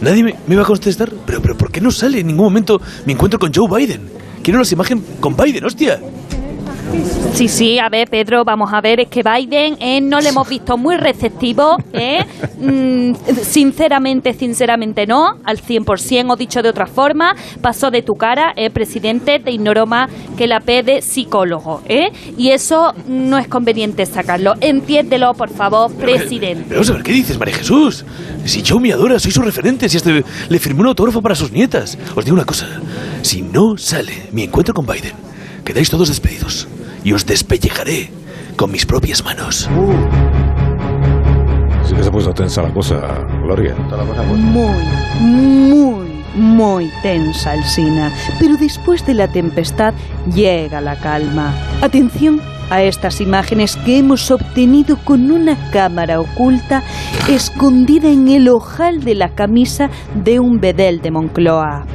[0.00, 1.10] nadie me, me va a contestar.
[1.26, 4.08] Pero, pero, ¿por qué no sale en ningún momento mi encuentro con Joe Biden?
[4.44, 5.98] Quiero las imágenes con Biden, hostia.
[7.32, 10.48] Sí, sí, a ver, Pedro, vamos a ver, es que Biden eh, no le hemos
[10.48, 12.24] visto muy receptivo, ¿eh?
[12.64, 18.54] Mm, sinceramente, sinceramente no, al 100%, o dicho de otra forma, pasó de tu cara,
[18.56, 22.10] eh, presidente, te ignoró más que la P de psicólogo, ¿eh?
[22.38, 24.54] Y eso no es conveniente sacarlo.
[24.60, 26.64] Entiéndelo, por favor, presidente.
[26.68, 28.06] Pero vamos a ver, ¿qué dices, María Jesús?
[28.46, 31.52] Si Joe me adora, soy su referente, si este le firmó un autógrafo para sus
[31.52, 31.98] nietas.
[32.14, 32.66] Os digo una cosa,
[33.24, 35.14] si no sale mi encuentro con Biden,
[35.64, 36.68] quedáis todos despedidos.
[37.02, 38.10] Y os despellejaré
[38.56, 39.68] con mis propias manos.
[41.84, 42.96] Sí que se ha puesto tensa la cosa,
[43.42, 43.74] Gloria.
[44.36, 44.84] Muy,
[45.20, 48.12] muy, muy tensa, Alsina.
[48.38, 49.94] Pero después de la tempestad
[50.34, 51.54] llega la calma.
[51.82, 56.82] Atención a estas imágenes que hemos obtenido con una cámara oculta
[57.28, 61.86] escondida en el ojal de la camisa de un bedel de Moncloa.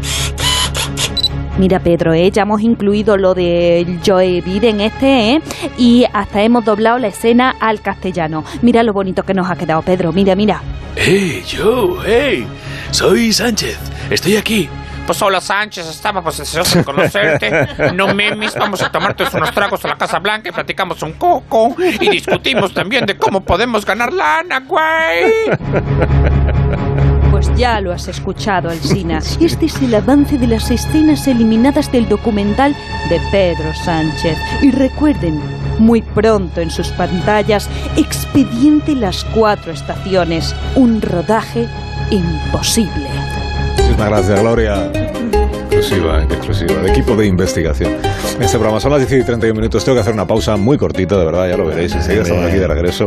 [1.59, 2.31] Mira, Pedro, ¿eh?
[2.31, 5.41] ya hemos incluido lo de Joe Biden este, ¿eh?
[5.77, 8.45] Y hasta hemos doblado la escena al castellano.
[8.61, 10.13] Mira lo bonito que nos ha quedado, Pedro.
[10.13, 10.61] Mira, mira.
[10.95, 11.97] ¡Hey, Joe!
[12.05, 12.47] ¡Hey!
[12.91, 13.77] Soy Sánchez.
[14.09, 14.69] Estoy aquí.
[15.05, 17.51] Pues hola Sánchez, estaba pues deseoso de conocerte.
[17.93, 21.75] No memes, vamos a tomarte unos tragos a la Casa Blanca y platicamos un coco.
[21.79, 25.33] Y discutimos también de cómo podemos ganar lana, güey.
[27.59, 29.19] Ya lo has escuchado, Alsina.
[29.41, 32.73] Este es el avance de las escenas eliminadas del documental
[33.09, 34.37] de Pedro Sánchez.
[34.61, 35.41] Y recuerden,
[35.77, 41.67] muy pronto en sus pantallas, Expediente Las Cuatro Estaciones, un rodaje
[42.11, 43.09] imposible.
[43.75, 44.91] Muchísimas gracias, Gloria.
[45.69, 46.81] Exclusiva, exclusiva.
[46.81, 47.91] De equipo de investigación.
[48.37, 49.83] En este programa son las 10 y 31 minutos.
[49.83, 51.93] Tengo que hacer una pausa muy cortita, de verdad, ya lo veréis.
[51.93, 53.05] Enseguida estamos aquí de regreso.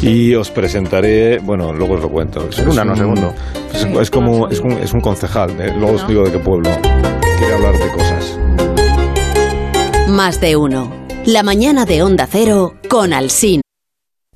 [0.00, 2.48] Y os presentaré, bueno, luego os lo cuento.
[2.48, 3.34] Es, Un nanosegundo.
[3.74, 5.50] Es, es como, es un, es un concejal.
[5.60, 6.70] eh, Luego os digo de qué pueblo.
[7.38, 8.38] Quiere hablar de cosas.
[10.08, 10.92] Más de uno.
[11.24, 13.62] La mañana de Onda Cero con Alsina.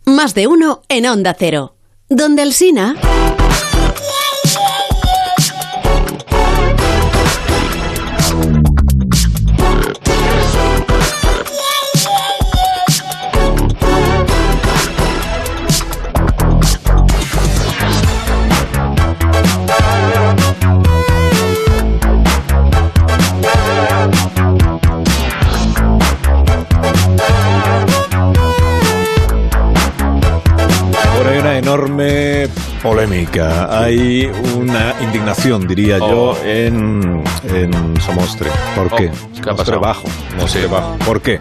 [0.07, 1.75] Más de uno en Onda Cero.
[2.09, 2.95] Donde Alsina.
[31.79, 32.49] Enorme
[32.83, 33.69] polémica.
[33.83, 36.37] Hay una indignación, diría yo, Oh.
[36.45, 38.51] en, en Somostre.
[38.77, 39.11] ¿Por Oh, qué?
[39.11, 39.81] ¿qué ha Somostre pasado?
[39.81, 40.09] bajo.
[40.31, 40.97] Somostre bajo.
[41.05, 41.41] ¿Por qué?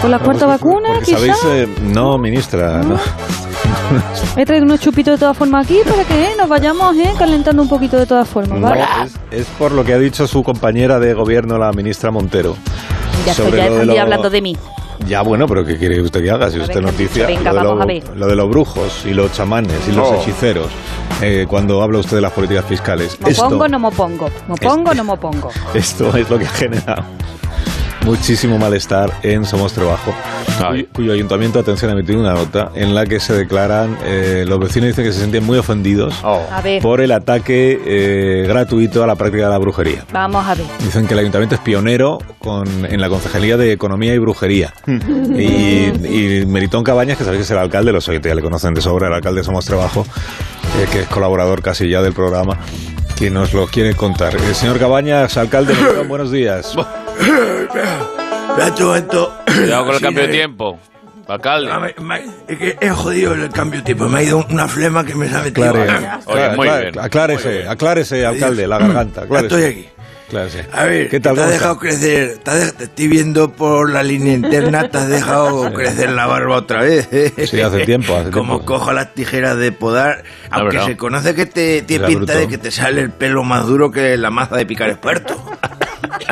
[0.00, 1.18] ¿Con la cuarta vacuna, quizá?
[1.18, 2.98] sabéis, eh, no, ministra, no.
[4.36, 7.62] He traído unos chupitos de todas formas aquí para que eh, nos vayamos eh, calentando
[7.62, 8.84] un poquito de todas formas, No, ¿vale?
[9.04, 12.56] es, es por lo que ha dicho su compañera de gobierno, la ministra Montero.
[13.26, 14.56] Ya estoy, ya lo de lo- hablando de mí.
[15.06, 16.50] Ya, bueno, pero ¿qué quiere usted que haga?
[16.50, 20.12] Si usted noticia venga, lo, de lo- lo los brujos y los chamanes y los
[20.12, 20.68] hechiceros,
[21.20, 23.18] eh, cuando habla usted de las políticas fiscales.
[23.20, 24.28] ¿Me Esto, pongo o no me pongo?
[24.48, 25.50] ¿Me pongo o no me pongo?
[25.74, 27.04] esto es lo que ha generado
[28.04, 30.14] muchísimo malestar en Somos Trabajo,
[30.68, 34.58] cuyo, cuyo ayuntamiento, atención, ha emitido una nota en la que se declaran, eh, los
[34.60, 36.14] vecinos dicen que se sienten muy ofendidos
[36.62, 40.04] ver, por el ataque eh, gratuito a la práctica de la brujería.
[40.12, 40.66] vamos a ver.
[40.80, 44.72] Dicen que el ayuntamiento es pionero con, en la Concejalía de Economía y Brujería.
[44.86, 48.74] y, y Meritón Cabañas, que sabéis que es el alcalde, los oyentes ya le conocen
[48.74, 50.06] de sobra, el alcalde de Somos Trabajo,
[50.78, 52.58] eh, que es colaborador casi ya del programa,
[53.16, 54.34] que nos lo quiere contar.
[54.36, 55.74] El señor Cabañas, alcalde,
[56.08, 56.76] buenos días.
[57.20, 59.32] Un momento.
[59.46, 60.78] Cuidado con el Sí, cambio de tiempo.
[61.26, 61.70] Alcalde.
[61.98, 64.08] me- me- Es que es jodido el cambio de tiempo.
[64.08, 66.98] Me ha ido una flema que me Ah, Oye, muy bien.
[66.98, 69.22] Aclárese, aclárese, alcalde, la garganta.
[69.22, 69.46] Aclárese.
[69.56, 69.88] estoy aquí.
[70.28, 70.66] Aclárese.
[70.72, 71.34] A ver, ¿qué tal?
[71.34, 74.88] te has ¿Cómo dejado crecer, te, has de- te estoy viendo por la línea interna,
[74.90, 77.08] te has dejado crecer la barba otra vez.
[77.48, 78.66] Sí, hace tiempo, hace Como tiempo.
[78.74, 80.88] cojo las tijeras de podar, aunque verdad.
[80.90, 82.38] se conoce que te tiene pinta bruto.
[82.38, 85.34] de que te sale el pelo más duro que la maza de picar experto.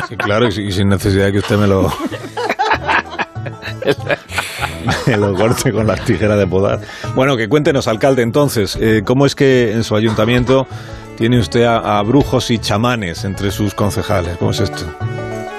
[0.09, 1.91] Sí, claro, y sin- necesidad de que usted me lo...
[5.07, 6.79] me lo corte con las tijeras de podar.
[7.15, 10.67] Bueno, que cuéntenos, alcalde, entonces, eh, ¿cómo es que en su ayuntamiento
[11.17, 14.37] tiene usted a, brujos y chamanes entre sus concejales?
[14.37, 14.83] ¿Cómo es esto?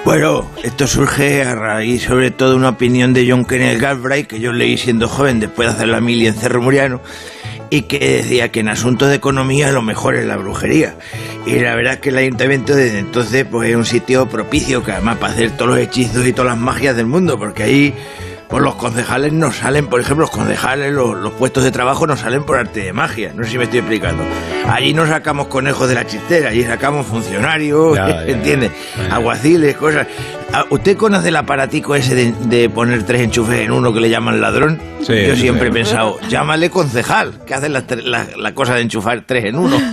[0.03, 4.51] Bueno, esto surge a raíz sobre todo una opinión de John Kenneth Galbraith que yo
[4.51, 7.01] leí siendo joven después de hacer la mili en Cerro Muriano
[7.69, 10.95] y que decía que en asuntos de economía lo mejor es la brujería.
[11.45, 14.91] Y la verdad es que el ayuntamiento desde entonces pues es un sitio propicio que
[14.91, 17.93] además para hacer todos los hechizos y todas las magias del mundo, porque ahí
[18.47, 22.15] pues los concejales no salen, por ejemplo, los concejales, los, los puestos de trabajo no
[22.15, 23.31] salen por arte de magia.
[23.35, 24.23] No sé si me estoy explicando.
[24.69, 28.31] Allí no sacamos conejos de la chistera, allí sacamos funcionarios, Ya, ya, ya.
[28.31, 28.71] ¿entiendes?
[29.09, 30.05] Aguaciles, cosas.
[30.57, 34.09] Ah, ¿Usted conoce el aparatico ese de, de poner tres enchufes en uno que le
[34.09, 34.79] llaman ladrón?
[35.01, 35.67] Sí, Yo siempre sí.
[35.67, 39.77] he pensado, llámale concejal, que hace la, la- la cosa de enchufar tres en uno.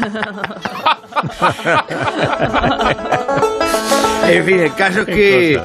[4.28, 5.60] En fin, el caso es que,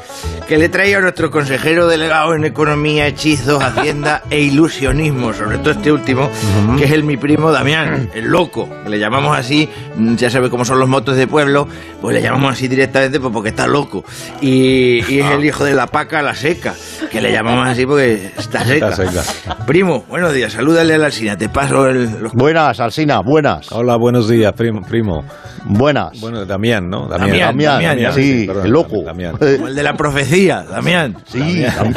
[0.47, 5.71] que le traigo a nuestro consejero delegado en Economía, Hechizos, Hacienda e Ilusionismo, sobre todo
[5.71, 6.29] este último,
[6.77, 10.49] que es el mi primo Damián, el loco, que le llamamos así, mm, ya sabe
[10.49, 11.67] cómo son los motos de pueblo,
[12.01, 14.05] pues le llamamos así directamente pues porque está loco.
[14.39, 16.73] Y, y es el hijo de la paca, la seca,
[17.12, 18.89] que le llamamos así porque está seca.
[18.89, 19.65] Está seca.
[19.65, 22.21] Primo, buenos días, salúdale a la Alsina, te paso el...
[22.21, 23.69] los- Buenas, Alsina, buenas.
[23.73, 24.81] Hola, buenos días, primo.
[24.81, 25.25] primo.
[25.69, 26.21] Buenas.
[26.21, 27.10] Bueno, Damián, ¿no?
[27.10, 29.03] Damián, Damián, ya sí, perdón, el loco.
[29.03, 29.36] Damián.
[29.36, 31.17] como el de la profecía, Damián.
[31.28, 31.93] Sí, Damián,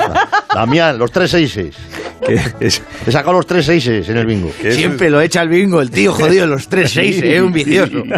[0.55, 1.77] Damián, los tres seises.
[2.27, 2.83] ¿Qué es?
[3.07, 4.51] He sacado los tres seises en el bingo.
[4.61, 4.77] ¿Qué es?
[4.77, 8.03] Siempre lo echa al bingo, el tío jodido, los tres seis, es un vicioso.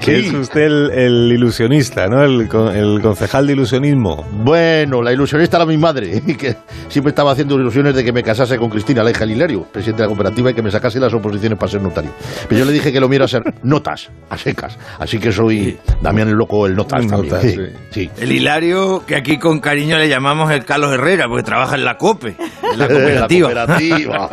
[0.00, 2.22] Que es usted el, el ilusionista, ¿no?
[2.22, 4.24] El, con- el concejal de ilusionismo.
[4.44, 6.56] Bueno, la ilusionista era mi madre, que
[6.88, 10.02] siempre estaba haciendo ilusiones de que me casase con Cristina, la hija de Hilario, presidente
[10.02, 12.12] de la cooperativa, y que me sacase las oposiciones para ser notario.
[12.48, 14.78] Pero yo le dije que lo mío era ser notas, a secas.
[14.98, 17.32] Así que soy Damián el loco, el notas también.
[17.32, 17.62] Notas, Sí, sí.
[17.90, 18.10] sí.
[18.20, 21.98] El Hilario, que aquí con cariño le llamamos el Carlos Herrera, porque trabaja en la
[21.98, 22.34] COPE,
[22.72, 23.52] en la cooperativa.
[23.52, 24.28] La cooperativa.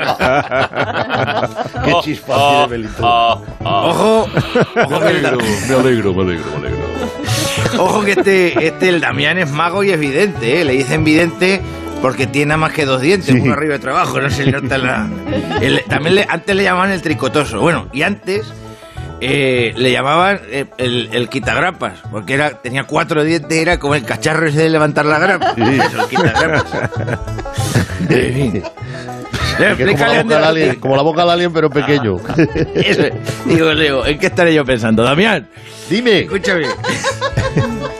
[1.86, 3.06] Qué chispa tiene Belito.
[3.06, 4.30] Ojo,
[4.86, 6.22] ojo que, el, me alegro, me alegro, me
[6.68, 6.80] alegro.
[7.78, 10.64] ojo que este, este, el Damián es mago y es vidente, ¿eh?
[10.66, 11.60] le dicen vidente
[12.02, 13.38] porque tiene nada más que dos dientes, Sí.
[13.42, 15.10] uno arriba y otro abajo, no se le nota la...
[15.62, 18.46] el- también le- antes le llamaban el tricotoso, bueno, y antes...
[19.22, 24.04] eh, le llamaban eh, el, el quitagrapas, porque era, tenía cuatro dientes, era como el
[24.04, 25.54] cacharro ese de levantar la grapa.
[25.58, 26.90] Eso, el quitagrapas.
[28.08, 28.64] En fin.
[29.58, 32.18] Como la, boca del alien, como la boca del alien, pero pequeño.
[32.76, 33.04] Eso,
[33.46, 35.02] digo, Leo, ¿en qué estaré yo pensando?
[35.04, 35.48] Damián,
[35.90, 36.20] Dime.
[36.22, 36.66] escúchame.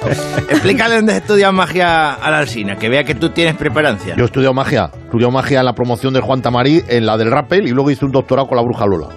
[0.50, 4.16] Explícale dónde has estudiado magia a la Alsina, que vea que tú tienes preparancia.
[4.16, 4.90] Yo he estudiado magia.
[4.94, 7.92] He estudiado magia en la promoción de Juan Tamarí, en la del Rappel, y luego
[7.92, 9.08] hice un doctorado con la bruja Lola.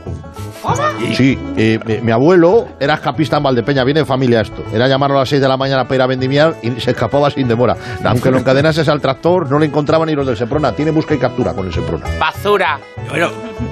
[1.15, 4.63] Sí, eh, mi, mi abuelo era escapista en Valdepeña, viene de familia esto.
[4.73, 7.31] Era llamarlo a las 6 de la mañana para ir a vendimiar y se escapaba
[7.31, 7.77] sin demora.
[8.05, 10.73] Aunque lo encadenases al tractor, no le encontraban ni los del Seprona.
[10.73, 12.07] Tiene busca y captura con el Seprona.
[12.19, 12.79] Basura.
[13.09, 13.31] Bueno,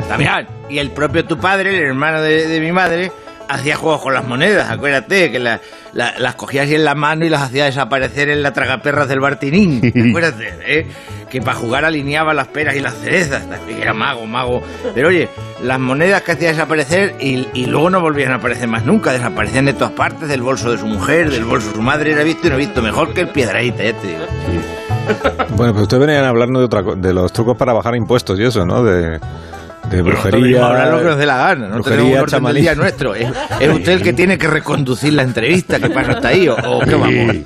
[0.09, 3.11] Damián, y el propio tu padre, el hermano de, de mi madre,
[3.49, 5.61] hacía juegos con las monedas, acuérdate, que la-
[5.93, 9.21] la- las cogía así en la mano y las hacía desaparecer en la tragaperras del
[9.21, 9.81] Bartinín.
[10.11, 10.87] Acuérdate, ¿eh?
[11.31, 13.43] Que para jugar alineaba las peras y las cerezas.
[13.81, 14.63] Era mago, mago.
[14.95, 15.29] Pero oye,
[15.63, 19.65] las monedas que hacía desaparecer y, y luego no volvían a aparecer más nunca, desaparecían
[19.67, 22.47] de todas partes, del bolso de su mujer, del bolso de su madre, era visto
[22.47, 24.25] y no visto, mejor que el piedraíta, ya te digo.
[25.57, 28.45] Bueno, pues ustedes venían a hablarnos de, otra, de los trucos para bajar impuestos y
[28.45, 28.83] eso, ¿no?
[28.83, 29.19] De,
[29.91, 30.67] de brujería.
[30.67, 33.15] hablar lo que nos dé la gana, no brujería, tenemos un orden del día nuestro.
[33.15, 33.29] Es,
[33.61, 36.49] es usted el que tiene que reconducir la entrevista, ¿qué pasa hasta ahí?
[36.49, 37.37] ¿O, o qué vamos?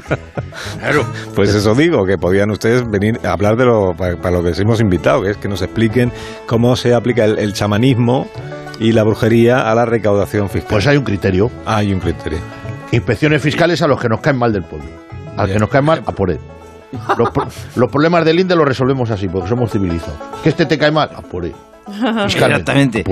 [0.78, 1.04] Claro.
[1.34, 4.50] Pues eso digo, que podían ustedes venir a hablar de lo para, para lo que
[4.50, 6.12] les hemos invitado, que es que nos expliquen
[6.46, 8.28] cómo se aplica el, el chamanismo
[8.78, 10.68] y la brujería a la recaudación fiscal.
[10.70, 11.50] Pues hay un criterio.
[11.66, 12.38] hay un criterio.
[12.92, 14.88] Inspecciones fiscales a los que nos caen mal del pueblo.
[15.36, 16.38] Al que nos caen mal, a por él.
[17.16, 20.16] Los, pro- los problemas del INDE los resolvemos así, porque somos civilizados.
[20.42, 21.54] Que este te cae mal, a por él.
[22.24, 23.04] Exactamente.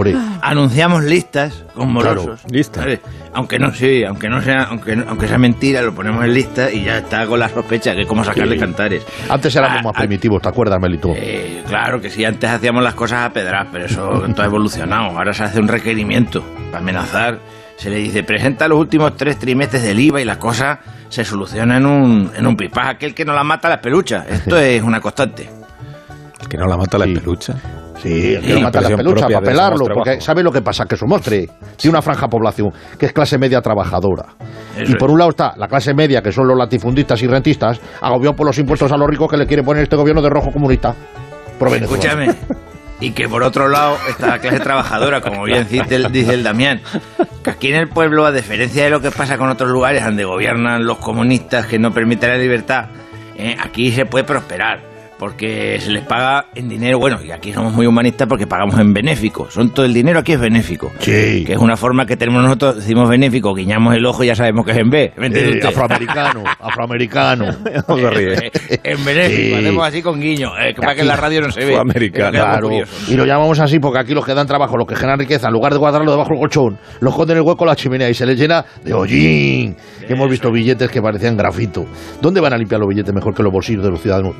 [0.43, 2.51] Anunciamos listas con Claro, morosos.
[2.51, 2.81] lista.
[2.81, 3.01] ¿vale?
[3.35, 6.71] Aunque no, sí, aunque no sea, aunque, no- aunque sea mentira, lo ponemos en lista
[6.71, 8.61] y ya está con la sospecha que es como sacarle Sí.
[8.61, 9.07] cantares.
[9.29, 11.13] Antes éramos Ah, más ah, primitivos, ¿te acuerdas, Melito?
[11.17, 15.17] Eh, claro que sí, antes hacíamos las cosas a pedras, pero eso todo ha evolucionado.
[15.17, 17.39] Ahora se hace un requerimiento para amenazar.
[17.77, 21.77] Se le dice, presenta los últimos tres trimestres del IVA y la cosa se soluciona
[21.77, 22.89] en un, en un pispás.
[22.89, 24.27] Aquel que no la mata las peluchas.
[24.29, 25.49] Esto es una constante.
[26.41, 27.15] El que no la mata la Sí.
[27.15, 27.55] pelucha.
[28.03, 30.21] Sí, el que Sí, no mata las peluchas para pelarlo, porque.
[30.21, 30.85] ¿sabe lo que pasa?
[30.87, 34.27] Que Somostre tiene una franja población que es clase media trabajadora.
[34.77, 35.13] Eso y por es.
[35.13, 38.59] un lado está la clase media, que son los latifundistas y rentistas, agobiados por los
[38.59, 40.95] impuestos a los ricos que le quiere poner este gobierno de rojo comunista.
[41.61, 42.35] Escúchame.
[43.01, 46.43] Y que por otro lado está la clase trabajadora, como bien dice el, dice el
[46.43, 46.81] Damián.
[47.45, 50.25] Que aquí en el pueblo, a diferencia de lo que pasa con otros lugares donde
[50.25, 52.87] gobiernan los comunistas que no permiten la libertad,
[53.37, 54.81] eh, aquí se puede prosperar.
[55.19, 58.93] Porque se les paga en dinero, bueno, y aquí somos muy humanistas porque pagamos en
[58.95, 59.51] benéfico.
[59.51, 60.93] Son todo el dinero aquí es benéfico.
[61.01, 61.45] Sí.
[61.45, 64.65] Que es una forma que tenemos nosotros, decimos benéfico, guiñamos el ojo y ya sabemos
[64.65, 65.13] que es en B.
[65.17, 67.47] ¿Me entiende Eh, afroamericano, afroamericano.
[67.89, 68.53] No se ríe.
[68.85, 69.55] en benéfico, Sí.
[69.55, 72.11] hacemos así con guiño, eh, que para que en la radio no se ve.
[72.13, 72.71] Claro,
[73.09, 75.53] y lo llamamos así porque aquí los que dan trabajo, los que generan riqueza, en
[75.55, 78.15] lugar de guardarlo debajo del colchón, lo esconden en el hueco de la chimenea y
[78.15, 79.77] se les llena de hollín.
[80.07, 81.87] Que hemos visto billetes que parecían grafito.
[82.23, 84.35] ¿Dónde van a limpiar los billetes mejor que los bolsillos de los ciudadanos?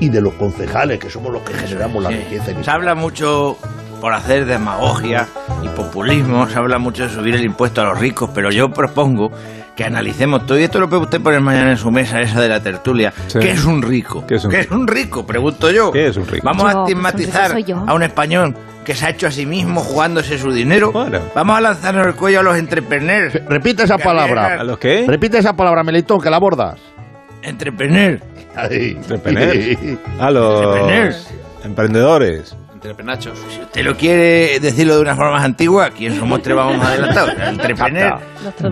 [0.00, 2.16] Y de los concejales, que somos los que generamos la Sí.
[2.16, 2.50] riqueza.
[2.50, 3.56] en Se habla mucho
[4.00, 5.26] por hacer demagogia
[5.62, 9.30] y populismo, se habla mucho de subir el impuesto a los ricos, pero yo propongo
[9.76, 12.48] que analicemos todo y esto lo puede usted poner mañana en su mesa esa de
[12.48, 13.12] la tertulia.
[13.28, 13.38] Sí.
[13.38, 14.24] ¿Qué es un rico?
[14.26, 15.26] ¿Qué es un rico?
[15.26, 15.90] Pregunto yo.
[15.90, 16.44] ¿Qué es un rico?
[16.44, 18.54] Vamos Yo, a un estigmatizar a un español
[18.84, 20.92] que se ha hecho a sí mismo jugándose su dinero.
[20.92, 21.20] Bueno.
[21.34, 23.40] Vamos a lanzarnos el cuello a los entrepreneurs.
[23.48, 24.60] Repite esa palabra.
[24.60, 25.06] ¿A los qué?
[25.08, 26.78] Repite esa palabra, Melitón, que la abordas.
[27.42, 28.20] Entrepreneur.
[28.56, 29.78] Entrepreneurs.
[30.20, 31.26] A los Entrepreneurs.
[31.64, 32.56] emprendedores.
[32.74, 33.38] Entre penachos.
[33.50, 36.88] Si usted lo quiere decirlo de una forma más antigua, aquí en Somostre vamos más
[36.88, 37.30] adelantados.
[37.34, 38.18] El entrepreneur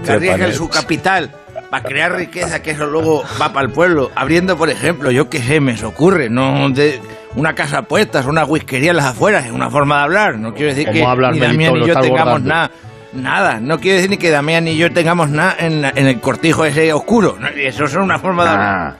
[0.04, 1.30] que arriesga su capital
[1.70, 5.38] para crear riqueza, que eso luego va para el pueblo, abriendo, por ejemplo, yo qué
[5.40, 7.00] sé, me ocurre, no de
[7.34, 10.38] una casa a puestas, una whiskería en las afueras, es una forma de hablar.
[10.38, 11.40] No quiero decir ¿Cómo que hablas, ni?
[11.40, 12.70] Damián ni yo tengamos nada.
[13.14, 16.66] Nada, no quiero decir ni que Damián ni yo tengamos nada en, en el cortijo
[16.66, 17.38] ese oscuro.
[17.56, 18.96] Eso es una forma de hablar.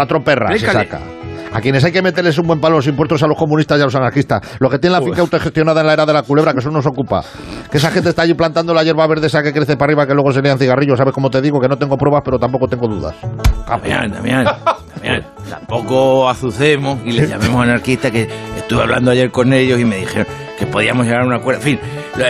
[0.00, 0.98] Cuatro perras se saca.
[1.52, 3.84] A quienes hay que meterles un buen palo los impuestos a los comunistas y a
[3.84, 4.40] los anarquistas.
[4.58, 6.86] Los que tienen la finca autogestionada en la era de la culebra, que eso nos
[6.86, 7.22] ocupa.
[7.70, 10.14] Que esa gente está allí plantando la hierba verde esa que crece para arriba, que
[10.14, 10.96] luego se lean cigarrillos.
[10.96, 11.60] ¿Sabes cómo te digo?
[11.60, 13.14] Que no tengo pruebas, pero tampoco tengo dudas.
[13.68, 14.46] Damián, Damián,
[14.96, 19.96] Damián, tampoco azucemos y les llamemos anarquistas, que estuve hablando ayer con ellos y me
[19.96, 20.26] dijeron
[20.58, 21.60] que podíamos llegar a un acuerdo.
[21.60, 21.80] En fin,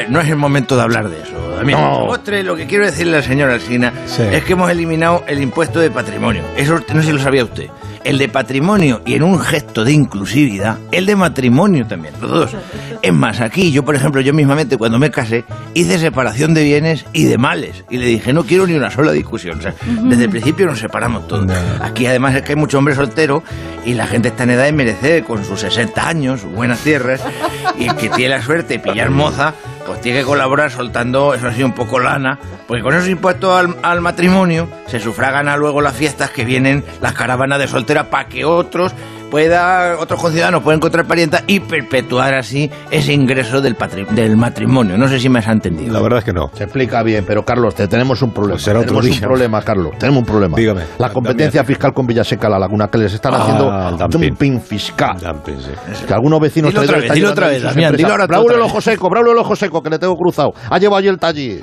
[0.09, 1.57] no es el momento de hablar de eso.
[1.57, 2.05] Damián, No.
[2.07, 4.23] Ostre, lo que quiero decirle al señor Alsina Sí.
[4.33, 6.43] es que hemos eliminado el impuesto de patrimonio.
[6.57, 7.69] Eso no sé si lo sabía usted.
[8.05, 12.57] El de patrimonio y en un gesto de inclusividad, el de matrimonio también, los dos.
[13.03, 17.07] Es más, aquí yo, por ejemplo, yo mismamente cuando me casé, hice separación de bienes
[17.13, 17.85] y de males.
[17.91, 19.59] Y le dije, no quiero ni una sola discusión.
[19.59, 21.47] O sea, desde el principio nos separamos todos.
[21.81, 23.43] Aquí además es que hay mucho hombre soltero
[23.85, 27.23] y la gente está en edad de merecer con sus 60 años, sus buenas tierras.
[27.79, 29.55] Y el que tiene la suerte de pillar moza,
[29.87, 32.39] pues tiene que colaborar soltando, eso así, un poco lana.
[32.67, 36.85] Porque con esos impuestos al, al matrimonio se sufragan a luego las fiestas que vienen,
[37.01, 38.95] las caravanas de soltera, para que otros
[39.31, 44.99] pueda, otros conciudadanos puedan encontrar parienta y perpetuar así ese ingreso del, patri- del matrimonio.
[44.99, 45.93] No sé si me has entendido.
[45.93, 46.51] La verdad es que no.
[46.55, 48.55] Se explica bien, pero Carlos, te tenemos un problema.
[48.55, 49.15] Pues será otro tenemos día.
[49.15, 49.93] un problema, Carlos.
[49.99, 50.57] Tenemos un problema.
[50.57, 50.83] Dígame.
[50.99, 54.29] La competencia fiscal con Villaseca, la Laguna, que les están Ah, haciendo dumping.
[54.31, 55.17] dumping fiscal.
[55.21, 56.05] Dumping, sí.
[56.07, 57.63] Que algunos vecinos Dilo otra vez, dilo otra vez,
[57.97, 58.71] dilo ahora Braulio otra el vez.
[58.73, 60.53] ojo seco, Braulio el ojo seco, que le tengo cruzado.
[60.69, 61.63] Ha llevado allí el taller.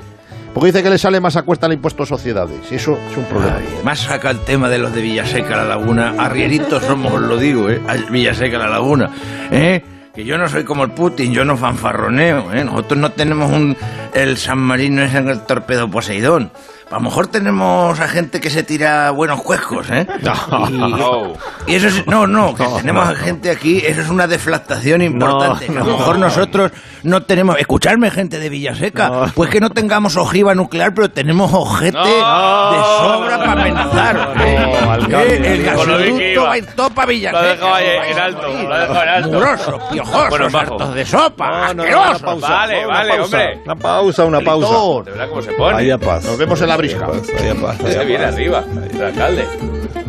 [0.58, 2.58] Porque dice que le sale más a cuesta el impuesto a sociedades.
[2.72, 3.60] Y eso es un problema.
[3.84, 6.16] Más saca el tema de los de Villaseca la Laguna.
[6.18, 7.80] Arrieritos somos, os lo digo, ¿eh?
[8.10, 9.08] Villaseca la Laguna.
[9.52, 9.80] ¿Eh?
[10.12, 12.64] Que yo no soy como el Putin, yo no fanfarroneo, ¿eh?
[12.64, 13.76] Nosotros no tenemos un,
[14.12, 16.50] el San Marino es el torpedo Poseidón.
[16.90, 20.06] A lo mejor tenemos a gente que se tira buenos cuescos, ¿eh?
[20.22, 21.34] No.
[21.66, 25.02] Y, y eso es, no, no, que tenemos a gente aquí, eso es una deflactación
[25.02, 25.66] importante.
[25.66, 25.98] que a lo no.
[25.98, 26.72] mejor nosotros
[27.02, 31.98] no tenemos, escucharme gente de Villaseca, pues que no tengamos ojiva nuclear, pero tenemos ojete
[31.98, 34.34] de sobra para amenazar.
[34.40, 34.76] ¿eh?
[34.88, 35.36] alcalde.
[35.36, 37.42] Eh, el gasoducto va a ir todo para Villaseca.
[37.42, 39.28] Lo dejo ahí en alto, lo dejo en alto.
[39.30, 40.72] Mugrosos, piojosos, Bueno, bajo.
[40.74, 42.22] hartos de sopa, No, no, no, asquerosos.
[42.22, 43.60] una pausa, Vale, una vale, pausa, hombre.
[43.64, 44.68] Una pausa, una pausa.
[44.68, 45.98] Doctor, De verdad, ¿cómo se pone?
[45.98, 46.24] Paz.
[46.24, 49.44] Nos vemos en la vaya paz, Se vaya viene arriba, el alcalde.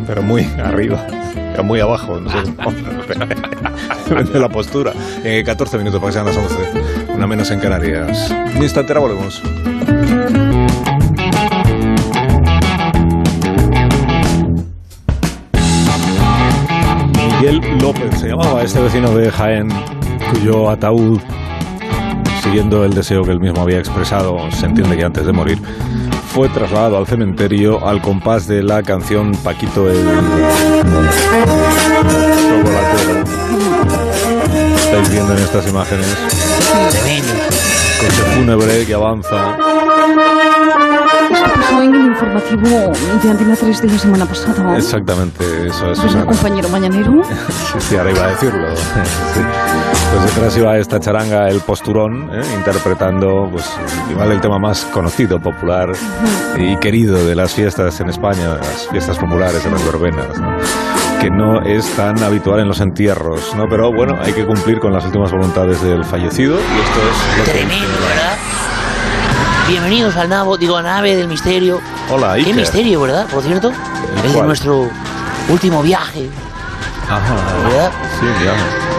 [0.06, 1.06] Pero muy arriba.
[1.64, 2.18] Muy abajo.
[2.18, 4.22] No sé cómo.
[4.22, 4.92] De la postura.
[5.24, 7.12] Eh, 14 minutos para que sean las 11.
[7.12, 8.34] Una menos en Canarias.
[8.56, 9.42] Un instante, ahora volvemos.
[17.14, 19.68] Miguel López se llamaba este vecino de Jaén,
[20.32, 21.20] cuyo ataúd,
[22.42, 25.58] siguiendo el deseo que él mismo había expresado, se entiende que antes de morir,
[26.32, 30.04] fue trasladado al cementerio al compás de la canción Paquito el
[32.48, 33.24] chocolatero.
[34.76, 36.06] Estáis viendo en estas imágenes
[38.00, 39.56] coche fúnebre que avanza.
[41.32, 42.68] Esto pasó en el informativo
[43.22, 44.76] de Antena 3 de la semana pasada.
[44.78, 45.98] Exactamente, eso es.
[45.98, 46.24] ¿Verdad, Susana.
[46.26, 47.22] compañero mañanero?
[47.72, 48.66] Sí, sí, ahora iba a decirlo.
[49.34, 49.40] Sí.
[50.10, 52.42] Pues detrás iba esta charanga El Posturón, ¿eh?
[52.56, 53.70] interpretando pues,
[54.10, 55.92] igual el tema más conocido, popular
[56.58, 60.56] y querido de las fiestas en España, de las fiestas populares, de las verbenas, ¿no?
[61.20, 63.66] que no es tan habitual en los entierros, ¿no?
[63.68, 67.44] Pero bueno, hay que cumplir con las últimas voluntades del fallecido y esto es lo
[67.44, 67.50] que...
[67.50, 68.38] Tremendo, ¿verdad?
[69.68, 71.78] Bienvenidos al navo, digo, a nave del misterio.
[72.10, 73.26] Hola, Qué misterio, ¿verdad?
[73.26, 73.70] Por cierto,
[74.16, 74.46] el de cuál?
[74.46, 74.88] nuestro
[75.50, 76.28] último viaje.
[77.08, 77.34] Ajá,
[77.68, 77.92] ¿Verdad?
[78.18, 78.89] Sí, digamos.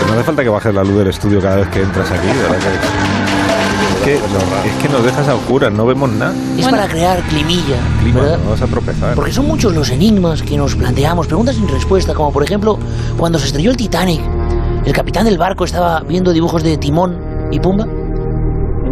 [0.00, 2.26] Pero no hace falta que bajes la luz del estudio cada vez que entras aquí,
[2.26, 2.56] ¿verdad?
[4.04, 6.34] Que, es, que, es que nos dejas a oscuras, no vemos nada.
[6.56, 8.38] Es para crear climilla, Clima, ¿verdad?
[8.42, 9.14] no vas a tropezar.
[9.14, 12.78] Porque son muchos los enigmas que nos planteamos, preguntas sin respuesta, como por ejemplo,
[13.18, 14.22] cuando se estrelló el Titanic,
[14.86, 17.18] el capitán del barco estaba viendo dibujos de Timón
[17.50, 17.86] y Pumba.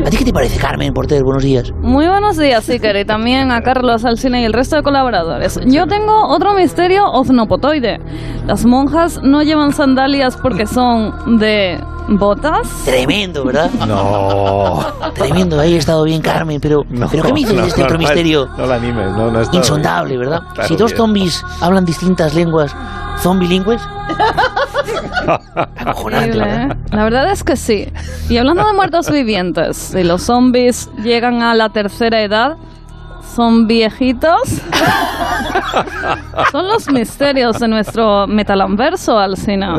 [0.05, 1.23] ¿A ti qué te parece, Carmen Porter?
[1.25, 1.73] Buenos días.
[1.81, 5.61] Muy buenos días, Iker, y también a Carlos Alcina y el resto de colaboradores.
[5.67, 7.99] Yo tengo otro misterio osnopotoide.
[8.47, 12.69] Las monjas no llevan sandalias porque son de botas.
[12.85, 13.71] Tremendo, ¿verdad?
[13.87, 14.87] No.
[15.15, 17.87] Tremendo, ahí he estado bien, Carmen, pero, ¿pero ¿qué me dices no, de este no,
[17.87, 18.49] otro no, misterio?
[18.57, 20.31] No la animes, no, no está Insondable, bien.
[20.31, 20.43] ¿verdad?
[20.55, 22.75] Claro si dos zombies hablan distintas lenguas,
[23.21, 23.81] ¿zombilingües?
[25.77, 26.71] Acojonante, Increíble, ¿verdad?
[26.73, 26.97] ¿eh?
[26.97, 27.89] La verdad es que sí.
[28.29, 32.57] Y hablando de muertos vivientes, si los zombies llegan a la tercera edad,
[33.35, 34.61] son viejitos.
[36.51, 39.79] son los misterios de nuestro metalanverso, Alcina.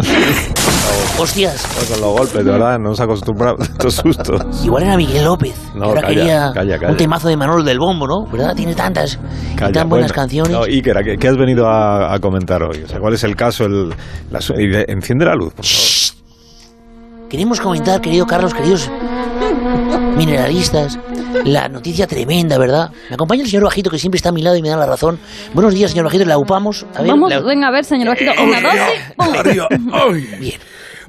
[1.20, 1.63] Hostias.
[1.89, 4.63] Con los golpes, de verdad, no nos acostumbramos a estos sustos.
[4.63, 5.54] Igual era Miguel López.
[5.76, 6.92] No, ahora calla, quería calla, calla.
[6.92, 8.26] un temazo de Manolo del Bombo, ¿no?
[8.32, 8.56] ¿Verdad?
[8.56, 9.20] Tiene tantas
[9.54, 10.13] y tan buenas bueno.
[10.13, 10.52] canciones.
[10.54, 12.84] No, Iker, ¿a ¿qué, qué has venido a, a comentar hoy?
[12.84, 13.65] O sea, ¿cuál es el caso?
[13.65, 13.89] El,
[14.32, 17.30] la de- enciende la luz, por favor.
[17.30, 18.89] Queremos comentar, querido Carlos, queridos
[20.15, 20.98] mineralistas,
[21.46, 22.92] la noticia tremenda, ¿verdad?
[23.10, 24.86] Me acompaña el señor Bajito, que siempre está a mi lado y me da la
[24.86, 25.20] razón.
[25.54, 26.86] Buenos días, señor Bajito, la upamos.
[26.96, 28.80] A ver, Vamos, la- venga, a ver, señor Bajito, una dosis.
[29.15, 29.36] ¡pum!
[29.36, 29.68] Arriba.
[29.94, 30.58] Ay.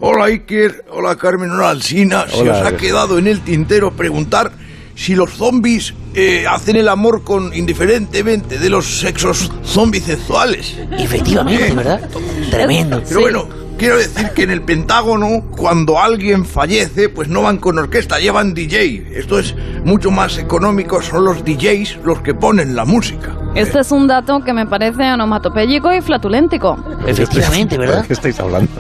[0.03, 2.27] Hola Iker, hola Carmen, hola Alsina.
[2.29, 2.61] Se Hola.
[2.61, 4.51] os ha quedado en el tintero preguntar
[4.95, 10.77] si los zombies eh, hacen el amor con indiferentemente de los sexos zombisexuales.
[10.99, 12.09] Efectivamente, ¿verdad?
[12.51, 13.03] Tremendo.
[13.07, 13.49] Pero bueno,
[13.81, 18.53] quiero decir que en el Pentágono, cuando alguien fallece, pues no van con orquesta, llevan
[18.53, 19.19] DJ.
[19.19, 23.35] Esto es mucho más económico, son los DJs los que ponen la música.
[23.55, 26.79] Este es un dato que me parece onomatopéyico y flatuléntico.
[27.07, 28.03] Efectivamente, ¿verdad?
[28.03, 28.71] ¿De qué estáis hablando?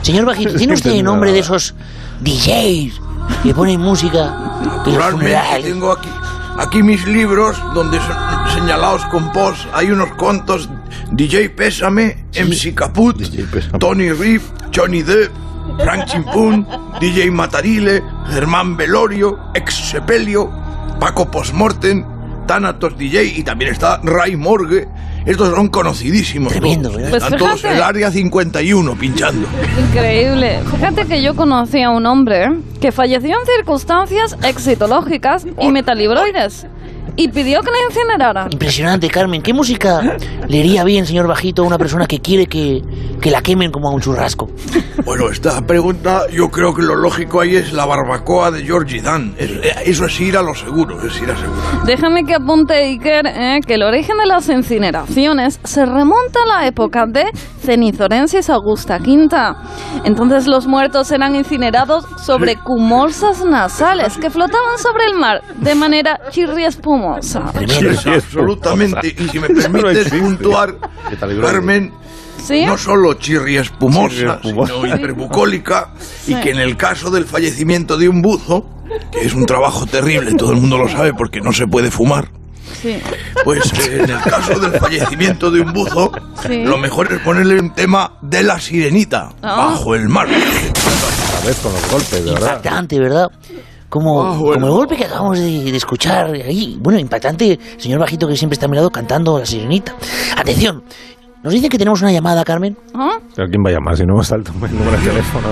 [0.00, 1.74] Señor Bajito, ¿tiene usted el nombre de esos
[2.22, 2.98] DJs
[3.42, 5.66] que ponen música en los Naturalmente funerales?
[5.66, 6.08] tengo aquí,
[6.58, 8.16] aquí mis libros donde son
[8.54, 10.68] señalados con post hay unos cuantos
[11.10, 13.16] DJ Pésame, MC Caput,
[13.78, 14.42] Tony Reeve,
[14.74, 15.30] Johnny Depp,
[15.78, 16.66] Frank Chimpún,
[17.00, 20.50] DJ Matarile, Germán Velorio, Ex Sepelio,
[20.98, 22.04] Paco Postmortem,
[22.46, 24.88] Thanatos DJ y también está Ray Morgue.
[25.26, 26.52] Estos son conocidísimos.
[26.52, 26.96] Tremendo, todos.
[27.02, 27.10] ¿verdad?
[27.10, 27.68] Pues Están todos fíjate.
[27.72, 29.48] en el área 51 pinchando.
[29.88, 30.60] Increíble.
[30.70, 32.48] Fíjate que yo conocí a un hombre
[32.80, 36.66] que falleció en circunstancias exitológicas y metalibroides
[37.14, 38.52] y pidió que le incineraran.
[38.52, 39.42] Impresionante, Carmen.
[39.42, 40.16] ¿Qué música
[40.48, 42.82] le iría bien, señor Bajito, a una persona que quiere que,
[43.20, 44.48] que la quemen como a un churrasco?
[45.04, 49.34] Bueno, esta pregunta yo creo que lo lógico ahí es la barbacoa de Georgie Dan.
[49.38, 49.50] Es-
[49.84, 51.60] eso es ir a lo seguro, es ir a seguro.
[51.84, 56.66] Déjame que apunte, Iker, eh, que el origen de las incineraciones se remonta a la
[56.66, 57.24] época de
[57.66, 59.56] Cenizorensis Augusta Quinta.
[60.04, 66.20] Entonces los muertos eran incinerados sobre cumosas nasales que flotaban sobre el mar de manera
[66.30, 67.42] chirri espumosa.
[67.66, 69.08] Sí, absolutamente.
[69.18, 70.76] Y si me permites puntuar,
[71.42, 71.92] Carmen,
[72.38, 72.64] ¿Sí?
[72.64, 74.74] no solo chirri espumosa, Chirri espumosa.
[74.74, 76.32] sino hiperbucólica, Sí.
[76.34, 78.64] y que en el caso del fallecimiento de un buzo,
[79.10, 82.28] que es un trabajo terrible, todo el mundo lo sabe porque no se puede fumar,
[82.80, 82.98] Sí.
[83.44, 86.10] pues eh, en el caso del fallecimiento de un buzo,
[86.46, 86.62] Sí.
[86.64, 89.68] lo mejor es ponerle un tema de la sirenita, Ah.
[89.70, 90.26] bajo el mar.
[90.28, 92.56] Otra vez con los golpes, de verdad.
[92.56, 93.30] Impactante, ¿verdad?
[93.88, 94.54] Como, Ah, bueno.
[94.54, 96.76] como el golpe que acabamos de, de escuchar ahí.
[96.80, 99.94] Bueno, impactante, señor bajito que siempre está a mi lado cantando la sirenita.
[100.36, 100.82] Atención,
[101.46, 102.76] nos dicen que tenemos una llamada, Carmen.
[102.92, 103.20] ¿Ah?
[103.36, 105.46] ¿Pero quién va a llamar si no hemos salto el número de teléfono?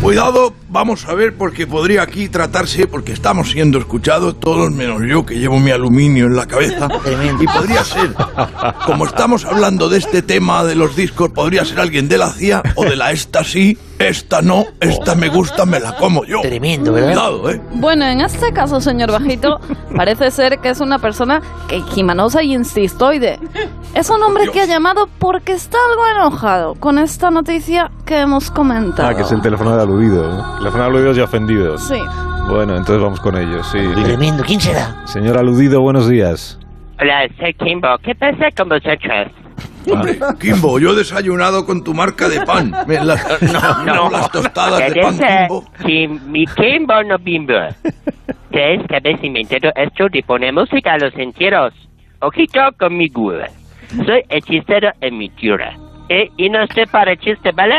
[0.00, 5.26] Cuidado, vamos a ver porque podría aquí tratarse, porque estamos siendo escuchados todos menos yo
[5.26, 6.86] que llevo mi aluminio en la cabeza.
[7.40, 8.14] Y podría ser,
[8.86, 12.62] como estamos hablando de este tema de los discos, podría ser alguien de la CIA
[12.76, 16.40] o de la esta sí, esta no, esta me gusta, me la como yo.
[16.42, 17.12] Tremendo, ¿verdad?
[17.12, 17.60] Cuidado, eh.
[17.72, 19.58] Bueno, en este caso, señor Bajito,
[19.96, 23.38] parece ser que es una persona que quimanosa y insistoide.
[23.94, 28.50] Es un hombre que ha llamado porque está algo enojado con esta noticia que hemos
[28.50, 29.08] comentado.
[29.08, 30.28] Ah, que es el teléfono de aludido.
[30.28, 30.58] ¿no?
[30.58, 31.82] Teléfono de aludidos y ofendidos.
[31.88, 32.00] Sí.
[32.48, 33.78] Bueno, entonces vamos con ellos, sí.
[34.04, 35.02] Tremendo, ¿quién será?
[35.06, 36.58] Señor aludido, buenos días.
[36.98, 37.88] Hola, soy Kimbo.
[38.02, 39.28] ¿Qué pasa con vosotros?
[39.90, 42.72] Hombre, Kimbo, yo he desayunado con tu marca de pan.
[42.86, 43.42] Me las,
[43.84, 45.64] no, las tostadas de pan Kimbo.
[46.26, 47.52] mi Kimbo no bimbo.
[48.50, 51.74] Que esta vez inventado esto de poner música a los entierros.
[52.20, 53.32] Ojito conmigo.
[54.06, 55.76] Soy hechicero en mi tierra.
[56.08, 56.28] ¿Eh?
[56.38, 57.74] Y no sé para chiste, ¿vale?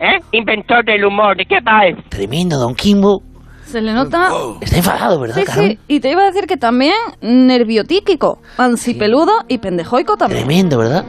[0.00, 0.18] ¿Eh?
[0.32, 1.36] Inventor del humor.
[1.36, 1.96] ¿De qué vais?
[2.08, 3.22] Tremendo, don Kimbo.
[3.66, 4.28] Se le nota...
[4.60, 9.58] Está enfadado, ¿verdad, Sí, sí, y te iba a decir que también nerviotíquico, ansipeludo y
[9.58, 10.44] pendejoico también.
[10.46, 11.04] Tremendo, ¿verdad?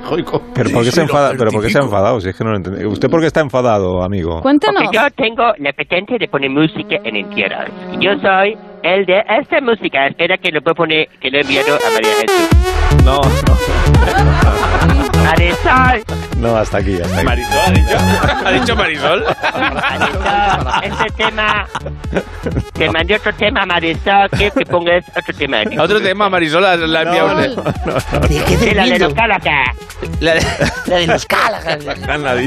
[0.55, 2.19] Pero ¿por qué, se, enfada, pero ¿por qué se ha enfadado?
[2.19, 2.83] Si es que no lo entendí.
[2.85, 4.41] ¿Usted por qué está enfadado, amigo?
[4.41, 7.69] Porque yo tengo la patente de poner música en entierros.
[7.99, 10.07] Yo soy el de esta música.
[10.07, 12.49] Espera que lo puedo poner, que lo he enviado a María Jesús.
[13.05, 13.57] No, no.
[15.23, 16.03] Marisol.
[16.39, 17.25] No, hasta aquí, hasta aquí.
[17.25, 17.97] Marisol, ¿ha dicho?
[18.45, 19.25] ¿Ha dicho Marisol?
[19.53, 21.67] Marisol, este tema...
[22.73, 24.29] Te mandé otro tema, Marisol.
[24.31, 25.57] Quiero que pongas otro tema.
[25.79, 27.27] Otro tema, Marisol, la, la ha enviado
[27.97, 28.57] usted.
[28.59, 29.63] Sí, la de los Calaca.
[30.19, 30.45] La de,
[30.85, 31.79] la de los Callaghan.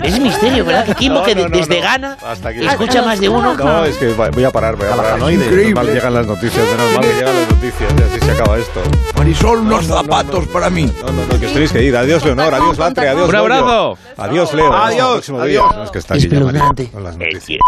[0.05, 0.84] Es misterio, ¿verdad?
[0.86, 1.82] Que Kimbo, No, que no, no, desde no.
[1.82, 2.64] Ghana Hasta aquí.
[2.64, 3.55] escucha más de uno.
[3.55, 5.18] No, es que voy a parar, voy a parar.
[5.20, 7.93] Menos mal que llegan las noticias, menos mal que llegan las noticias.
[7.99, 8.80] y Así se acaba esto.
[9.16, 10.84] Marisol, unos zapatos para mí.
[11.03, 11.97] No, no, no, que os tenéis que ir.
[11.97, 12.55] Adiós, Leonor.
[12.55, 13.09] Adiós, Latre.
[13.09, 13.80] Adiós, Un Goyo.
[14.16, 14.72] Adiós, Leo.
[14.72, 15.76] Adiós, adiós.
[15.76, 17.61] No, es que está aquí ya, María, con las noticias.